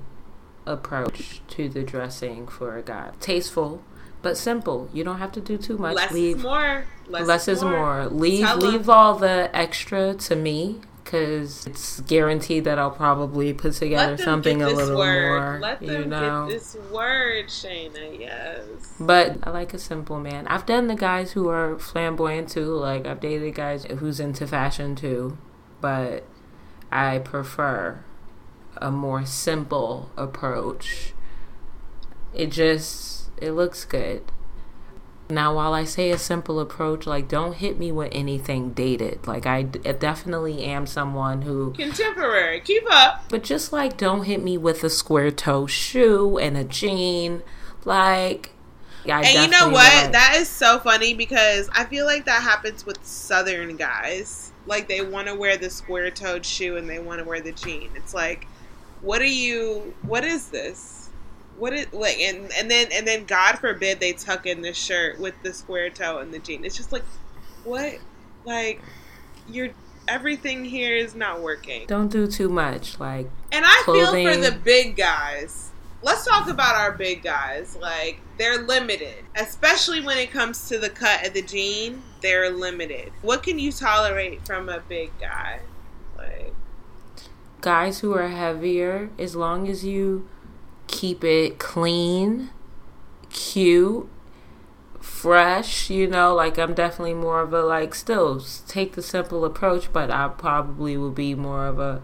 [0.66, 3.12] approach to the dressing for a guy.
[3.20, 3.84] Tasteful,
[4.24, 4.90] but simple.
[4.92, 5.96] You don't have to do too much.
[5.96, 6.86] less leave is more.
[7.08, 8.08] Less, less is more.
[8.08, 13.74] Leave Tell leave all the extra to me because it's guaranteed that I'll probably put
[13.74, 15.40] together Let them something a little word.
[15.40, 15.60] more.
[15.60, 16.48] Let them you know.
[16.48, 18.18] get this word, Shayna.
[18.20, 18.64] Yes.
[19.00, 20.48] But I like a simple man.
[20.48, 22.74] I've done the guys who are flamboyant too.
[22.74, 25.38] Like I've dated guys who's into fashion too,
[25.82, 26.24] but
[26.92, 28.04] I prefer
[28.78, 31.14] a more simple approach.
[32.34, 34.24] It just it looks good.
[35.30, 39.26] Now, while I say a simple approach, like don't hit me with anything dated.
[39.26, 42.60] Like I d- definitely am someone who Contemporary.
[42.60, 43.24] Keep up.
[43.30, 47.42] but just like don't hit me with a square toe shoe and a jean.
[47.86, 48.52] Like
[49.06, 49.92] I And you know what?
[50.04, 54.52] like- That is so funny because I feel like that happens with Southern guys.
[54.66, 57.52] Like they want to wear the square toed shoe and they want to wear the
[57.54, 57.90] jean.
[57.96, 58.46] It's like,
[59.02, 59.94] what are you?
[60.04, 61.03] What is this?
[61.58, 62.20] What is like?
[62.20, 65.89] And and then and then God forbid they tuck in the shirt with the square
[65.89, 66.66] toe and the jean.
[66.66, 67.04] It's just like,
[67.64, 67.97] what?
[68.45, 68.82] Like,
[69.47, 69.70] you're
[70.08, 71.86] everything here is not working.
[71.88, 72.99] don't do too much.
[72.99, 75.72] Like And I feel for the big guys.
[76.01, 77.78] Let's talk about our big guys.
[77.80, 82.04] Like they're limited, especially when it comes to the cut of the jean.
[82.22, 83.12] They're limited.
[83.22, 85.62] What can you tolerate from a big guy?
[86.18, 86.54] Like
[87.62, 90.28] guys who are heavier, as long as you
[90.88, 92.50] keep it clean,
[93.30, 94.08] cute,
[95.00, 99.92] fresh, you know, like I'm definitely more of a like still take the simple approach,
[99.92, 102.02] but I probably will be more of a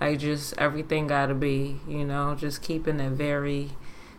[0.00, 3.70] like just everything gotta be, you know, just keeping it very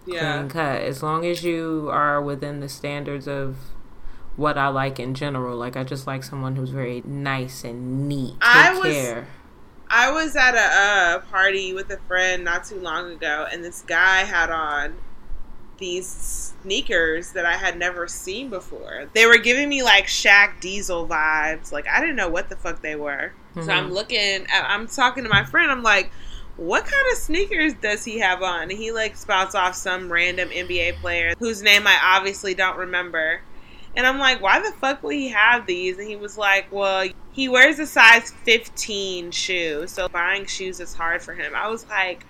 [0.05, 0.82] yeah, clean cut.
[0.82, 3.58] As long as you are within the standards of
[4.36, 8.34] what I like in general, like I just like someone who's very nice and neat.
[8.34, 9.28] Take I was- care.
[9.89, 13.81] I was at a uh, party with a friend not too long ago, and this
[13.88, 14.95] guy had on
[15.77, 19.07] these sneakers that I had never seen before.
[19.13, 21.71] They were giving me like Shaq Diesel vibes.
[21.71, 23.31] Like I didn't know what the fuck they were.
[23.55, 23.93] So I'm Mhm.
[23.93, 24.45] looking.
[24.51, 25.71] I'm talking to my friend.
[25.71, 26.11] I'm like,
[26.57, 30.49] "What kind of sneakers does he have on?" And he like spouts off some random
[30.49, 33.41] NBA player whose name I obviously don't remember.
[33.98, 37.10] And I'm like, "Why the fuck would he have these?" And he was like, "Well,
[37.34, 41.86] he wears a size 15 shoe, so buying shoes is hard for him." I was
[41.89, 42.26] like,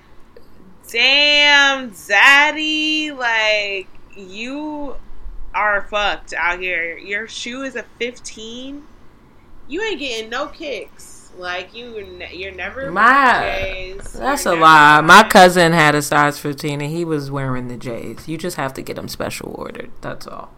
[0.90, 4.96] "Damn, Zaddy, like you
[5.54, 6.98] are fucked out here.
[6.98, 8.84] Your shoe is a 15.
[9.68, 11.32] You ain't getting no kicks.
[11.38, 14.14] Like you, you're never My- J's.
[14.14, 15.02] That's You're a lie.
[15.02, 18.28] My cousin had a size 15 and he was wearing the J's.
[18.28, 19.92] You just have to get them special ordered.
[20.02, 20.52] That's all.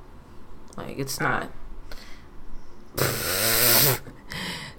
[0.80, 1.50] Like, it's not.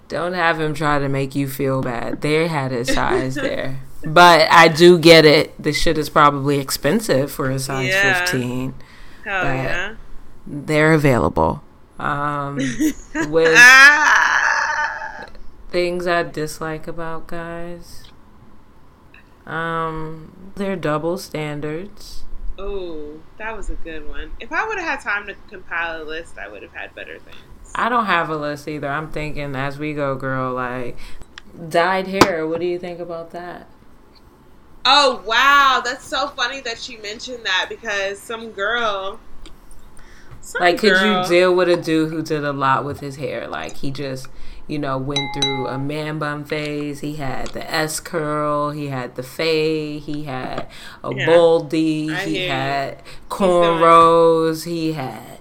[0.07, 2.21] Don't have him try to make you feel bad.
[2.21, 3.79] They had his size there.
[4.05, 5.53] But I do get it.
[5.61, 8.19] This shit is probably expensive for a size Yeah.
[8.25, 8.73] 15.
[9.23, 9.95] Hell but- yeah.
[10.45, 11.61] They're available.
[11.99, 12.55] Um,
[13.29, 15.27] with Ah!
[15.69, 18.05] things I dislike about guys.
[19.45, 22.23] Um, they're double standards.
[22.61, 24.31] Ooh, that was a good one.
[24.39, 27.17] If I would have had time to compile a list, I would have had better
[27.17, 27.37] things.
[27.73, 28.87] I don't have a list either.
[28.87, 30.53] I'm thinking as we go, girl.
[30.53, 30.97] Like
[31.69, 32.45] dyed hair.
[32.47, 33.67] What do you think about that?
[34.83, 39.19] Oh wow, that's so funny that you mentioned that because some girl,
[40.41, 43.47] some Like, could you deal with a dude who did a lot with his hair?
[43.47, 44.27] Like he just,
[44.67, 47.01] you know, went through a man bun phase.
[47.01, 48.71] He had the S curl.
[48.71, 50.03] He had the fade.
[50.03, 50.67] He had
[51.03, 51.25] a Yeah.
[51.25, 52.11] baldy.
[52.11, 54.65] I He had cornrows.
[54.65, 55.39] He had.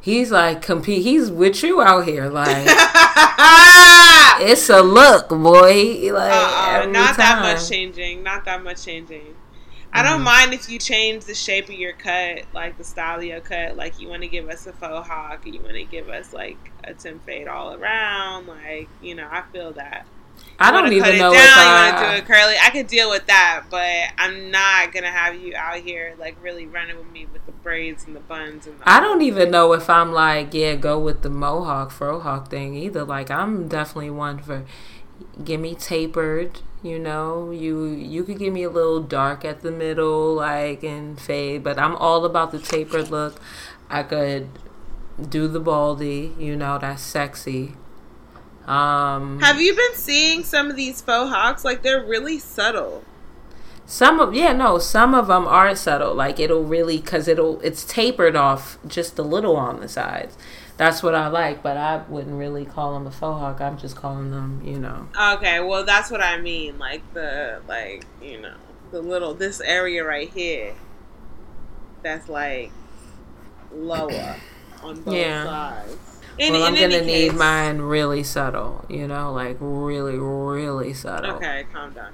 [0.00, 1.02] He's like compete.
[1.02, 2.28] He's with you out here.
[2.28, 2.66] Like
[4.40, 6.10] it's a look, boy.
[6.12, 8.22] Like uh-uh, every not that much changing.
[8.22, 9.34] Not that much changing.
[9.92, 10.24] I don't Mhm.
[10.24, 13.76] mind if you change the shape of your cut, like the style of your cut.
[13.76, 16.58] Like you want to give us a faux hawk, you want to give us like
[16.84, 18.46] a Tim fade all around.
[18.46, 20.06] Like you know, I feel that.
[20.60, 22.54] I don't even know it if down, you want to do it curly.
[22.62, 26.66] I could deal with that, but I'm not gonna have you out here like really
[26.66, 28.78] running with me with the braids and the buns and.
[28.78, 32.74] The I don't even know if I'm like, yeah, go with the mohawk, frohawk thing
[32.74, 33.04] either.
[33.04, 34.64] Like, I'm definitely one for
[35.44, 36.60] give me tapered.
[36.82, 41.20] You know, you you could give me a little dark at the middle, like and
[41.20, 43.40] fade, but I'm all about the tapered look.
[43.90, 44.48] I could
[45.28, 47.74] do the baldy, you know, that's sexy.
[48.66, 51.64] Um, Have you been seeing some of these faux hawks?
[51.64, 53.02] Like they're really subtle.
[53.86, 57.84] Some of yeah no some of them are subtle like it'll really because it'll it's
[57.84, 60.36] tapered off just a little on the sides.
[60.78, 63.60] That's what I like, but I wouldn't really call them a faux hawk.
[63.60, 65.08] I'm just calling them you know.
[65.34, 66.78] Okay, well that's what I mean.
[66.78, 68.54] Like the like you know
[68.90, 70.74] the little this area right here.
[72.02, 72.70] That's like
[73.72, 74.36] lower
[74.82, 75.44] on both Yeah.
[75.44, 75.96] sides.
[76.38, 81.32] In, well, I'm gonna need case- mine really subtle, you know, like really, really subtle.
[81.32, 82.12] Okay, calm down.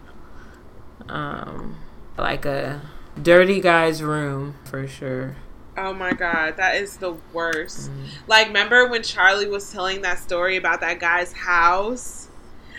[1.10, 1.76] Um,
[2.16, 2.80] like a
[3.22, 5.36] dirty guy's room for sure.
[5.76, 7.90] Oh my god, that is the worst.
[7.90, 8.28] Mm.
[8.28, 12.28] Like, remember when Charlie was telling that story about that guy's house?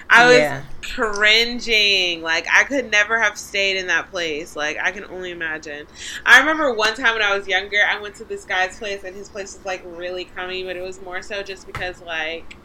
[0.09, 0.61] I was Yeah.
[0.81, 2.21] cringing.
[2.21, 4.55] Like, I could never have stayed in that place.
[4.55, 5.87] Like, I can only imagine.
[6.25, 9.15] I remember one time when I was younger, I went to this guy's place, and
[9.15, 12.55] his place was like really crummy, but it was more so just because, like,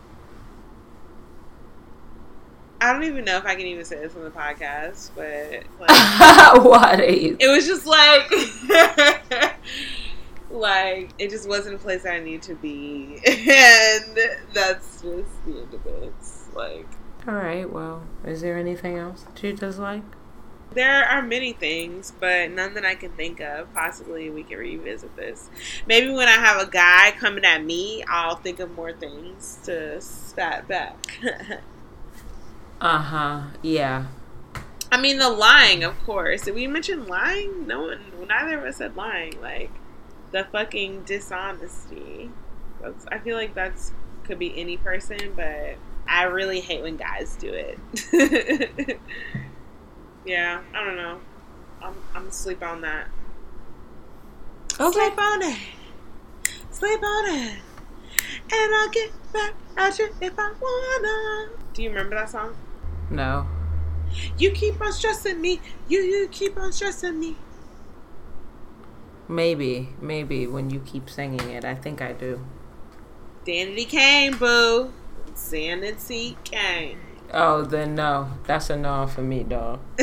[2.83, 5.91] I don't even know if I can even say this on the podcast, but like,
[6.65, 8.31] what it was just like
[10.51, 14.19] like it just wasn't a place I need to be and
[14.53, 16.13] that's just the end of it
[16.55, 16.87] like
[17.27, 17.71] All right.
[17.71, 20.03] Well, is there anything else that you dislike?
[20.73, 25.17] there are many things but none that I can think of possibly we can revisit
[25.17, 25.51] this
[25.87, 30.01] maybe when I have a guy coming at me I'll think of more things to
[30.01, 30.97] spat back
[32.81, 33.43] Uh huh.
[33.63, 34.07] Yeah.
[34.93, 38.77] I mean the lying of course did we mention lying no one neither of us
[38.77, 39.73] said lying like
[40.33, 42.31] the fucking dishonesty.
[42.81, 43.93] That's, I feel like that's
[44.25, 45.77] could be any person, but
[46.09, 47.79] I really hate when guys do it.
[50.25, 51.21] yeah, I don't know.
[51.83, 53.09] I'm I'm asleep on that.
[54.77, 55.59] Sleep on it.
[56.71, 57.59] Sleep on it.
[58.53, 61.51] And I'll get back at you if I wanna.
[61.75, 62.57] Do you remember that song?
[63.11, 63.47] No.
[64.39, 65.61] You keep on stressing me.
[65.89, 67.37] You you keep on stressing me.
[69.31, 69.91] Maybe.
[70.01, 72.45] Maybe when you keep singing it, I think I do.
[73.47, 74.93] Danity Kane, boo.
[75.35, 76.99] Sanity came.
[77.33, 78.33] Oh, then no.
[78.47, 79.79] That's a no for me, dog.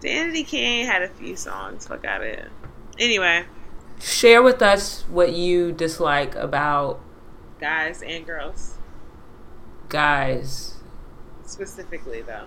[0.00, 1.86] Danity Kane had a few songs.
[1.86, 2.48] Fuck out of it.
[2.98, 3.44] Anyway,
[4.00, 7.00] Share with us what you dislike about
[7.60, 8.74] guys and girls.
[9.88, 10.74] guys.
[11.44, 12.46] Specifically, though.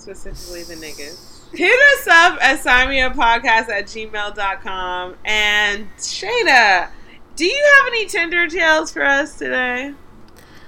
[0.00, 1.52] Specifically, the niggas.
[1.52, 5.16] Hit us up at signmeupodcast at gmail.com.
[5.26, 6.88] And Shayna,
[7.36, 9.92] do you have any Tinder tales for us today?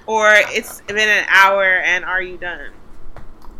[0.07, 2.73] Or it's been an hour and are you done?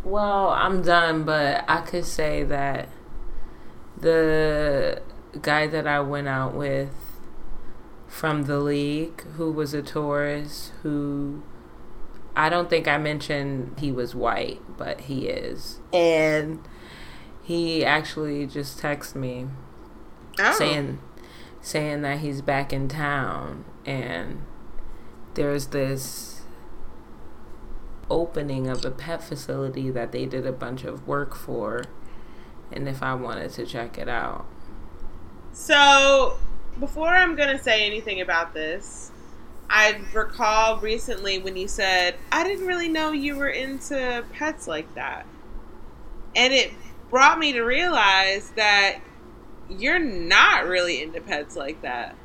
[0.03, 2.89] Well, I'm done, but I could say that
[3.97, 5.01] the
[5.41, 6.93] guy that I went out with
[8.07, 11.41] from the league, who was a Taurus, who
[12.35, 15.79] I don't think I mentioned he was white, but he is.
[15.91, 16.59] And
[17.43, 19.47] he actually just texted me
[20.39, 20.51] Oh.
[20.53, 20.99] saying
[21.61, 24.41] saying that he's back in town and
[25.35, 26.41] there's this
[28.09, 31.83] opening of a pet facility that they did a bunch of work for
[32.71, 34.45] and if I wanted to check it out.
[35.51, 36.37] So,
[36.79, 39.11] before I'm going to say anything about this,
[39.69, 44.93] I recall recently when you said, I didn't really know you were into pets like
[44.95, 45.25] that.
[46.35, 46.73] And it
[47.09, 48.99] brought me to realize that
[49.69, 52.15] you're not really into pets like that.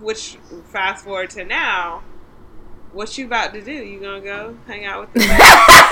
[0.00, 2.02] Which, fast forward to now,
[2.92, 3.72] what you about to do?
[3.72, 5.88] You gonna go hang out with the pets?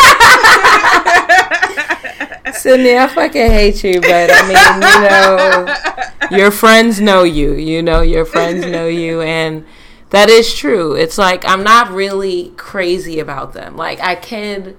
[2.61, 7.55] Sydney, I fucking hate you, but I mean, you know, your friends know you.
[7.55, 9.65] You know, your friends know you, and
[10.11, 10.95] that is true.
[10.95, 13.77] It's like I'm not really crazy about them.
[13.77, 14.77] Like I can,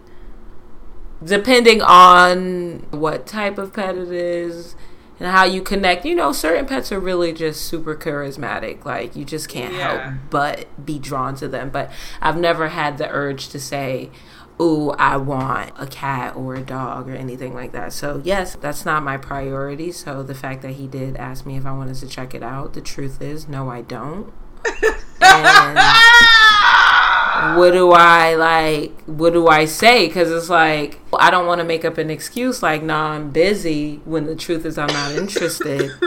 [1.24, 4.76] depending on what type of pet it is
[5.20, 6.06] and how you connect.
[6.06, 8.86] You know, certain pets are really just super charismatic.
[8.86, 10.12] Like you just can't Yeah.
[10.12, 11.70] help but be drawn to them.
[11.70, 14.10] But I've never had the urge to say.
[14.60, 17.94] Ooh, I want a cat or a dog or anything like that.
[17.94, 19.92] So, yes, that's not my priority.
[19.92, 22.74] So, the fact that he did ask me if I wanted to check it out,
[22.74, 24.32] the truth is, no, I don't.
[27.58, 29.02] What do I like?
[29.06, 30.08] What do I say?
[30.08, 34.00] Because it's like I don't want to make up an excuse like, "Nah, I'm busy."
[34.06, 35.92] When the truth is, I'm not interested.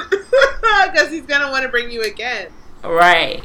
[0.93, 2.49] Because he's gonna want to bring you again.
[2.83, 3.43] right?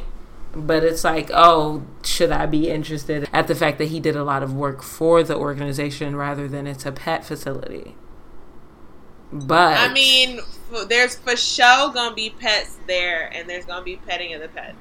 [0.54, 4.24] But it's like, oh, should I be interested at the fact that he did a
[4.24, 7.94] lot of work for the organization rather than it's a pet facility?
[9.32, 10.40] But I mean,
[10.72, 14.48] f- there's for sure gonna be pets there, and there's gonna be petting of the
[14.48, 14.76] pets.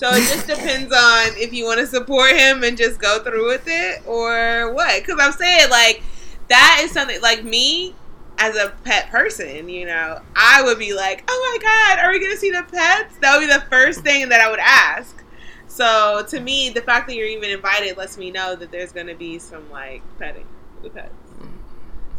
[0.00, 3.48] So it just depends on if you want to support him and just go through
[3.48, 5.04] with it or what.
[5.04, 6.02] Because I'm saying like
[6.48, 7.94] that is something like me
[8.38, 9.68] as a pet person.
[9.68, 13.18] You know, I would be like, oh my god, are we gonna see the pets?
[13.18, 15.22] That would be the first thing that I would ask.
[15.66, 19.14] So to me, the fact that you're even invited lets me know that there's gonna
[19.14, 20.46] be some like petting
[20.82, 21.19] with the pets.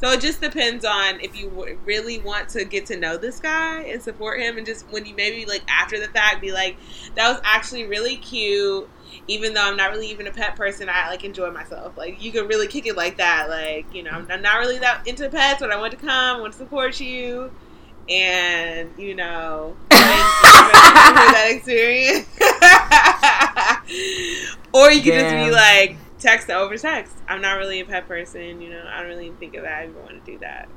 [0.01, 3.83] So it just depends on if you really want to get to know this guy
[3.83, 6.75] and support him, and just when you maybe like after the fact be like,
[7.15, 8.89] that was actually really cute.
[9.27, 11.95] Even though I'm not really even a pet person, I like enjoy myself.
[11.97, 13.47] Like you can really kick it like that.
[13.47, 16.37] Like you know, I'm, I'm not really that into pets, but I want to come,
[16.37, 17.51] I want to support you,
[18.09, 22.27] and you know, that experience.
[24.73, 27.15] or you can just be like, text over text.
[27.27, 28.83] I'm not really a pet person, you know.
[28.87, 29.73] I don't really even think of that.
[29.73, 30.69] I don't even want to do that.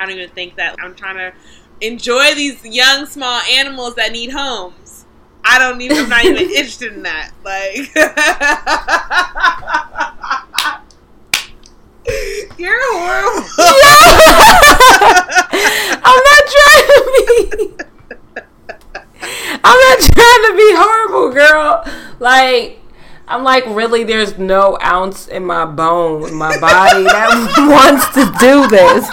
[0.00, 1.32] I don't even think that I'm trying to
[1.80, 5.04] enjoy these young small animals that need homes.
[5.44, 5.98] I don't even.
[5.98, 7.32] I'm not even interested in that.
[7.44, 7.76] Like,
[12.58, 13.46] you're horrible.
[16.04, 17.22] I'm not trying to be.
[19.64, 21.84] I'm not trying to be horrible, girl.
[22.18, 22.81] Like,
[23.32, 28.26] I'm like, really, there's no ounce in my bone, in my body that wants to
[28.38, 29.08] do this.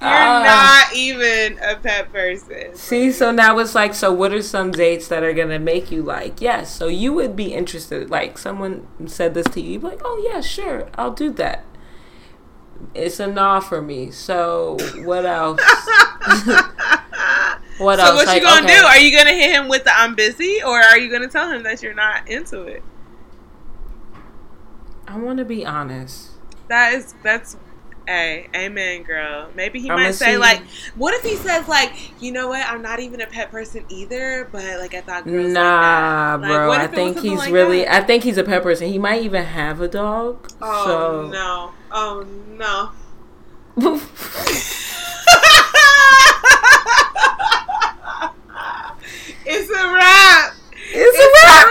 [0.00, 0.84] You're Ah.
[0.86, 2.74] not even a pet person.
[2.74, 6.02] See, so now it's like, so what are some dates that are gonna make you
[6.02, 6.70] like, yes?
[6.74, 10.22] So you would be interested, like someone said this to you, you'd be like, oh
[10.30, 11.64] yeah, sure, I'll do that.
[12.94, 14.10] It's a nah for me.
[14.10, 15.60] So what else?
[17.78, 18.14] what so else?
[18.16, 18.78] what Like, you gonna okay.
[18.80, 18.84] do?
[18.86, 21.62] Are you gonna hit him with the "I'm busy" or are you gonna tell him
[21.64, 22.82] that you're not into it?
[25.06, 26.30] I want to be honest.
[26.68, 27.56] That is that's
[28.08, 29.50] a amen, girl.
[29.54, 30.36] Maybe he I'ma might say see.
[30.38, 30.62] like,
[30.94, 32.66] what if he says like, you know what?
[32.68, 36.50] I'm not even a pet person either, but like I thought girls Nah, like.
[36.50, 36.72] Like, bro.
[36.72, 37.80] I think he's like really.
[37.84, 37.94] that?
[38.02, 38.88] I think he's a pet person.
[38.88, 40.50] He might even have a dog.
[40.60, 41.28] Oh so.
[41.30, 41.72] no!
[41.90, 42.26] Oh
[42.58, 42.90] no!
[49.56, 50.54] it's a wrap.
[50.90, 51.66] it's a wrap.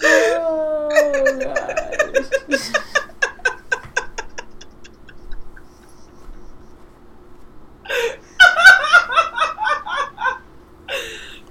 [0.00, 0.88] oh
[1.42, 2.72] gosh.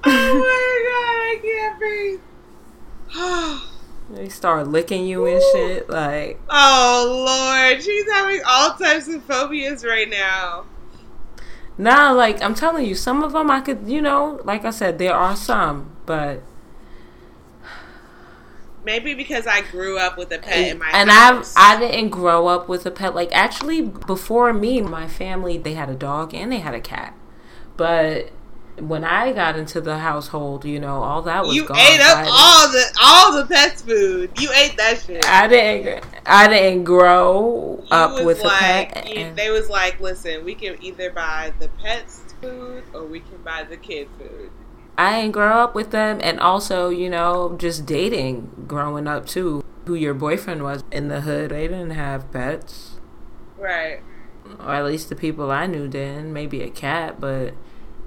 [0.03, 1.17] oh my god!
[1.21, 2.21] I can't breathe.
[4.09, 5.89] They start licking you and shit.
[5.89, 10.65] Like, Oh Lord, she's having all types of phobias right now.
[11.77, 14.97] nah, like I'm telling you, some of them I could, you know, like I said,
[14.97, 16.41] there are some, but
[18.87, 21.45] Maybe because I grew up with a pet in my and I've.
[21.57, 23.13] I didn't grow up with a pet.
[23.13, 27.13] Like actually, before me, my family they had a dog and they had a cat,
[27.75, 28.31] but
[28.79, 31.77] when I got into the household, you know, all that was you gone.
[31.77, 34.31] ate up all the all the pets food.
[34.39, 35.25] You ate that shit.
[35.27, 36.05] I didn't.
[36.25, 39.07] I didn't grow You up with a like, pet.
[39.07, 43.37] and- they was like, listen, we can either buy the pets food or we can
[43.43, 44.51] buy the kid food.
[44.97, 49.63] I didn't grow up with them, and also, you know, just dating growing up too.
[49.85, 52.99] Who your boyfriend was in the hood, they didn't have pets,
[53.57, 54.01] Right.
[54.59, 56.33] or at least the people I knew didn't.
[56.33, 57.53] Maybe a cat, but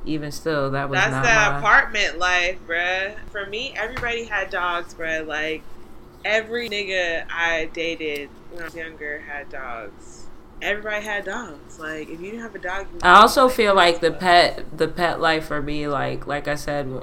[0.05, 1.59] even still, that was That's not that my.
[1.59, 3.15] apartment life, bruh.
[3.31, 5.27] For me, everybody had dogs, bruh.
[5.27, 5.63] Like
[6.25, 10.27] every nigga I dated when I was younger had dogs.
[10.63, 11.79] Everybody had dogs.
[11.79, 14.89] Like if you didn't have a dog, you I also feel like the pet, the
[14.89, 17.03] pet life for me, like like I said,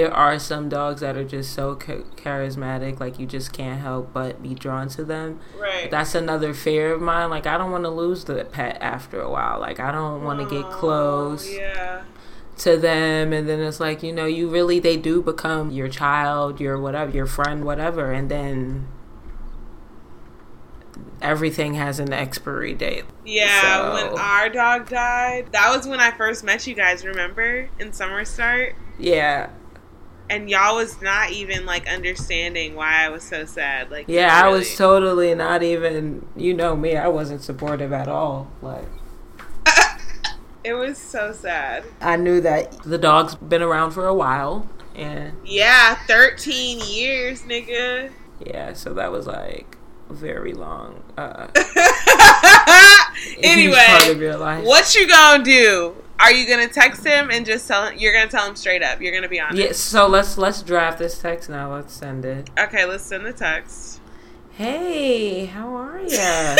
[0.00, 4.42] there are some dogs that are just so charismatic, like you just can't help but
[4.42, 5.38] be drawn to them.
[5.58, 5.90] right.
[5.90, 7.28] That's another fear of mine.
[7.28, 9.60] Like I don't want to lose the pet after a while.
[9.60, 12.02] Like I don't want to get Oh, close Yeah.
[12.58, 16.60] to them, and then it's like you know, you really they do become your child,
[16.60, 18.88] your whatever, your friend, whatever, and then
[21.20, 23.04] everything has an expiry date.
[23.26, 27.68] Yeah, So- when our dog died, that was when I first met you guys, remember?
[27.78, 28.74] In Summer Start.
[28.98, 29.50] Yeah,
[30.30, 33.90] And y'all was not even like understanding why I was so sad.
[33.90, 36.24] Like yeah, I was totally not even.
[36.36, 38.50] You know me, I wasn't supportive at all.
[38.62, 38.86] Like.
[40.62, 41.84] It was so sad.
[42.02, 48.10] I knew that the dog's been around for a while, and Yeah, 13 years, nigga.
[48.44, 49.78] yeah, so that was like
[50.10, 51.02] very long.
[51.16, 51.46] Uh,
[53.42, 54.64] anyway, part of your life.
[54.64, 55.94] what you gonna do?
[56.20, 57.98] Are you gonna text him and just tell him?
[57.98, 59.00] You're gonna tell him straight up.
[59.00, 59.58] You're gonna be honest.
[59.58, 61.72] Yeah, so let's let's draft this text now.
[61.72, 62.50] Let's send it.
[62.58, 64.02] Okay, let's send the text.
[64.50, 66.06] Hey, how are ya?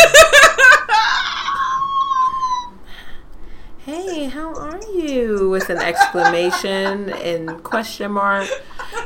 [3.84, 5.50] hey, how are you?
[5.50, 8.48] With an exclamation and question mark,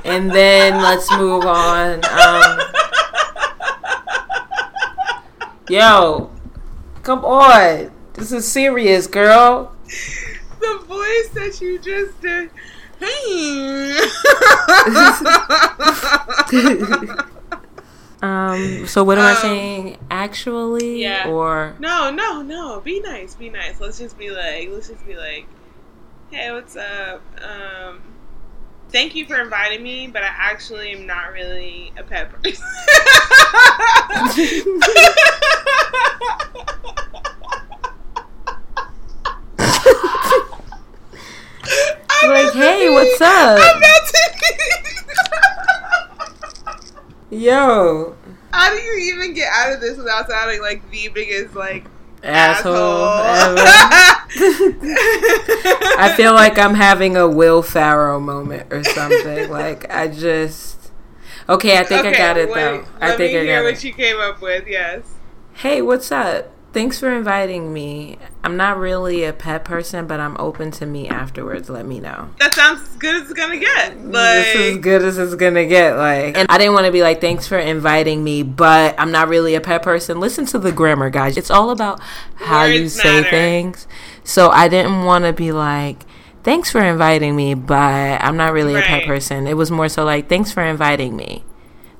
[0.05, 2.05] and then let's move on.
[2.05, 2.61] Um,
[5.69, 6.31] yo,
[7.03, 9.75] come on, this is serious, girl.
[10.65, 12.51] The voice that you just did.
[18.23, 19.99] Um, so what am I Um, saying?
[20.11, 21.29] Actually, yeah.
[21.29, 22.81] or no, no, no.
[22.81, 23.35] Be nice.
[23.35, 23.81] Be nice.
[23.81, 24.71] Let's just be like.
[24.71, 25.47] Let's just be like.
[26.31, 27.21] Hey, what's up?
[27.43, 28.01] Um,
[28.89, 32.65] thank you for inviting me, but I actually am not really a pet person.
[42.25, 43.59] I'm Like, hey, what's up?
[43.61, 43.91] I'm not
[47.31, 48.17] yo,
[48.53, 51.87] How do you even get out of this without sounding like the biggest like
[52.23, 52.75] asshole,
[53.25, 53.59] asshole?
[53.59, 54.17] ever.
[55.99, 59.51] I feel like I'm having a Will Ferrell moment or something.
[59.51, 60.93] like I just
[61.49, 61.79] okay.
[61.79, 62.87] I think I got it wait, though.
[63.01, 63.85] I let think me I hear got what it.
[63.85, 64.67] you came up with.
[64.67, 65.03] Yes.
[65.55, 66.54] Hey, what's up?
[66.75, 68.19] Thanks for inviting me.
[68.43, 71.71] I'm not really a pet person, but I'm open to meet afterwards.
[71.71, 72.31] Let me know.
[72.41, 73.97] That sounds as good as it's gonna get.
[74.05, 75.97] Like, this is good as it's gonna get.
[75.97, 79.29] Like, and I didn't want to be like, thanks for inviting me, but I'm not
[79.29, 80.19] really a pet person.
[80.19, 81.37] Listen to the grammar, guys.
[81.37, 82.01] It's all about
[82.35, 83.31] how you Words say matter.
[83.31, 83.87] things.
[84.25, 86.05] So I didn't want to be like,
[86.43, 89.47] thanks for inviting me, but I'm not really a pet person.
[89.47, 91.45] It was more so like, thanks for inviting me,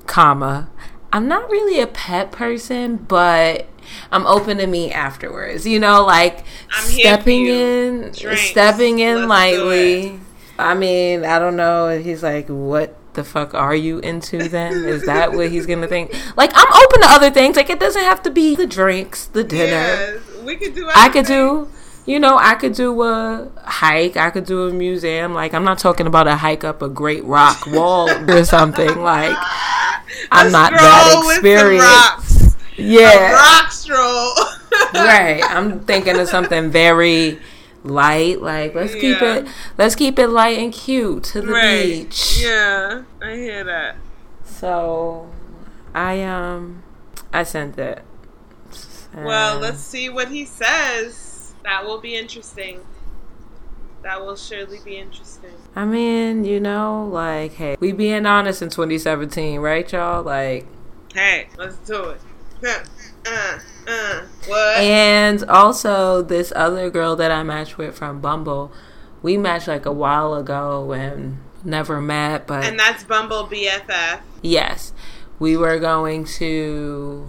[0.05, 0.69] comma.
[1.15, 3.69] I'm not really a pet person, but
[4.11, 5.65] I'm open to meet afterwards.
[5.65, 6.43] You know, like
[6.73, 8.41] I'm stepping in, Drinks.
[8.41, 10.19] stepping in Let's lightly.
[10.59, 14.73] I mean, I don't know if he's like, what the fuck are you into then?
[14.73, 16.13] Is that what he's gonna think?
[16.35, 17.55] Like, I'm open to other things.
[17.55, 19.71] Like, it doesn't have to be the drinks, the dinner.
[19.71, 20.91] Yes, we could do.
[20.93, 21.69] I could do,
[22.05, 24.17] you know, I could do a hike.
[24.17, 25.33] I could do a museum.
[25.33, 29.01] Like, I'm not talking about a hike up a great rock wall or something.
[29.01, 29.37] Like,
[30.31, 32.57] I'm not that experienced.
[32.77, 34.33] A Yeah, rock stroll.
[34.93, 35.41] right.
[35.43, 37.39] I'm thinking of something very
[37.83, 38.41] light.
[38.41, 39.47] Like, let's keep it,
[39.77, 41.83] let's keep it light and cute to the right.
[41.83, 42.39] beach.
[42.41, 43.95] Yeah, I hear that.
[44.43, 45.29] So,
[45.93, 46.83] I um,
[47.31, 48.01] I sent it.
[49.15, 51.53] Well, And- let's see what he says.
[51.63, 52.81] That will be interesting.
[54.05, 55.49] That will surely be interesting.
[55.75, 60.21] I mean, you know, like, hey, we being honest in 2017, right, y'all?
[60.21, 60.67] Like,
[61.11, 62.21] Hey, let's do it.
[62.63, 64.77] Uh, uh, what?
[64.77, 68.71] and also this other girl that I matched with from Bumble,
[69.23, 74.19] we matched like a while ago and never met, but and that's Bumble BFF.
[74.43, 74.93] yes,
[75.39, 77.27] we were going to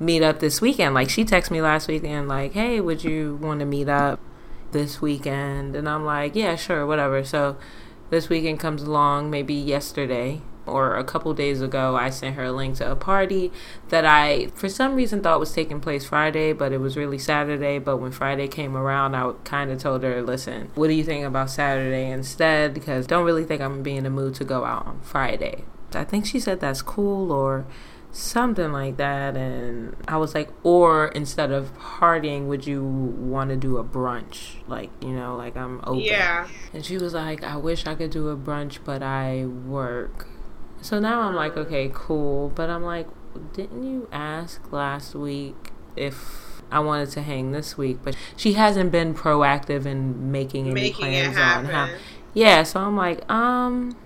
[0.00, 0.94] meet up this weekend.
[0.94, 4.18] Like, she texted me last weekend, like, hey, would you want to meet up
[4.72, 5.76] this weekend?
[5.76, 7.24] And I'm like, yeah, sure, whatever.
[7.24, 7.56] So
[8.10, 12.52] this weekend comes along, maybe yesterday or a couple days ago, I sent her a
[12.52, 13.50] link to a party
[13.88, 17.78] that I, for some reason, thought was taking place Friday, but it was really Saturday.
[17.78, 21.24] But when Friday came around, I kind of told her, listen, what do you think
[21.24, 22.74] about Saturday instead?
[22.74, 25.64] Because don't really think I'm gonna be in the mood to go out on Friday.
[25.94, 27.66] I think she said that's cool or
[28.18, 29.36] something like that.
[29.36, 34.56] And I was like, or instead of partying, would you want to do a brunch?
[34.66, 36.00] Like, you know, like I'm open.
[36.00, 36.48] Yeah.
[36.72, 40.26] And she was like, I wish I could do a brunch, but I work.
[40.80, 42.50] So now I'm like, okay, cool.
[42.50, 43.06] But I'm like,
[43.52, 47.98] didn't you ask last week if I wanted to hang this week?
[48.02, 51.88] But she hasn't been proactive in making any Making it plans on how.
[52.34, 53.96] Yeah, so I'm like, um,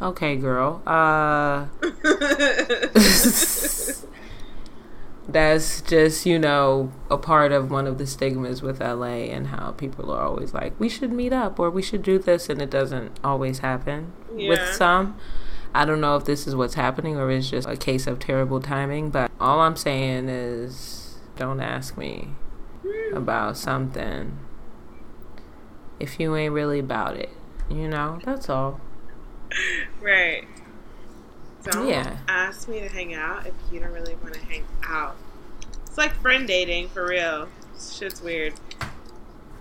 [0.00, 0.82] okay, girl.
[0.86, 1.66] Uh,
[5.28, 9.72] that's just you know a part of one of the stigmas with LA and how
[9.72, 12.70] people are always like we should meet up or we should do this and it
[12.70, 14.12] doesn't always happen.
[14.32, 15.16] With some
[15.74, 18.60] I don't know if this is what's happening or it's just a case of terrible
[18.60, 22.28] timing but all I'm saying is don't ask me
[23.12, 24.38] about something
[25.98, 27.30] if you ain't really about it
[27.68, 28.20] you know?
[28.24, 28.80] That's all
[30.00, 30.44] right.
[31.64, 32.16] Don't Yeah.
[32.28, 35.16] ask me to hang out if you don't really want to hang out.
[35.86, 37.48] It's like friend dating for real.
[37.78, 38.54] Shit's weird.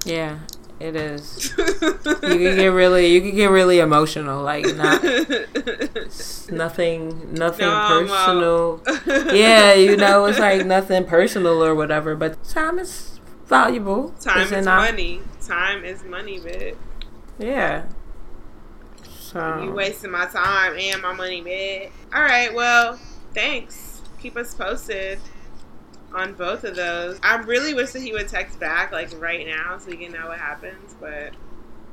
[0.05, 0.39] yeah
[0.79, 1.53] It is.
[1.57, 1.63] you
[1.93, 4.43] can get really, you can get really emotional.
[4.43, 5.01] Like not
[6.51, 8.81] nothing, nothing No, personal.
[9.33, 12.15] yeah, you know, it's like nothing personal or whatever.
[12.15, 14.09] But time is valuable.
[14.19, 15.21] Time is, money.
[15.45, 16.75] Time is money, bitch.
[17.39, 17.83] Yeah.
[19.33, 19.73] So You oh.
[19.73, 21.89] wasting my time and my money, bitch.
[22.13, 22.99] All right, well,
[23.33, 24.01] thanks.
[24.21, 25.19] Keep us posted
[26.13, 27.19] on both of those.
[27.23, 30.27] I really wish that he would text back like right now so we can know
[30.27, 30.95] what happens.
[30.99, 31.33] But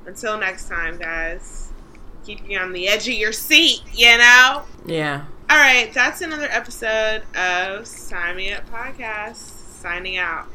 [0.07, 1.73] until next time, guys,
[2.25, 3.81] keep you on the edge of your seat.
[3.95, 4.65] You know.
[4.85, 5.25] yeah.
[5.49, 9.39] All right, that's another episode of Sign Me Up Podcast.
[9.81, 10.47] Signing out.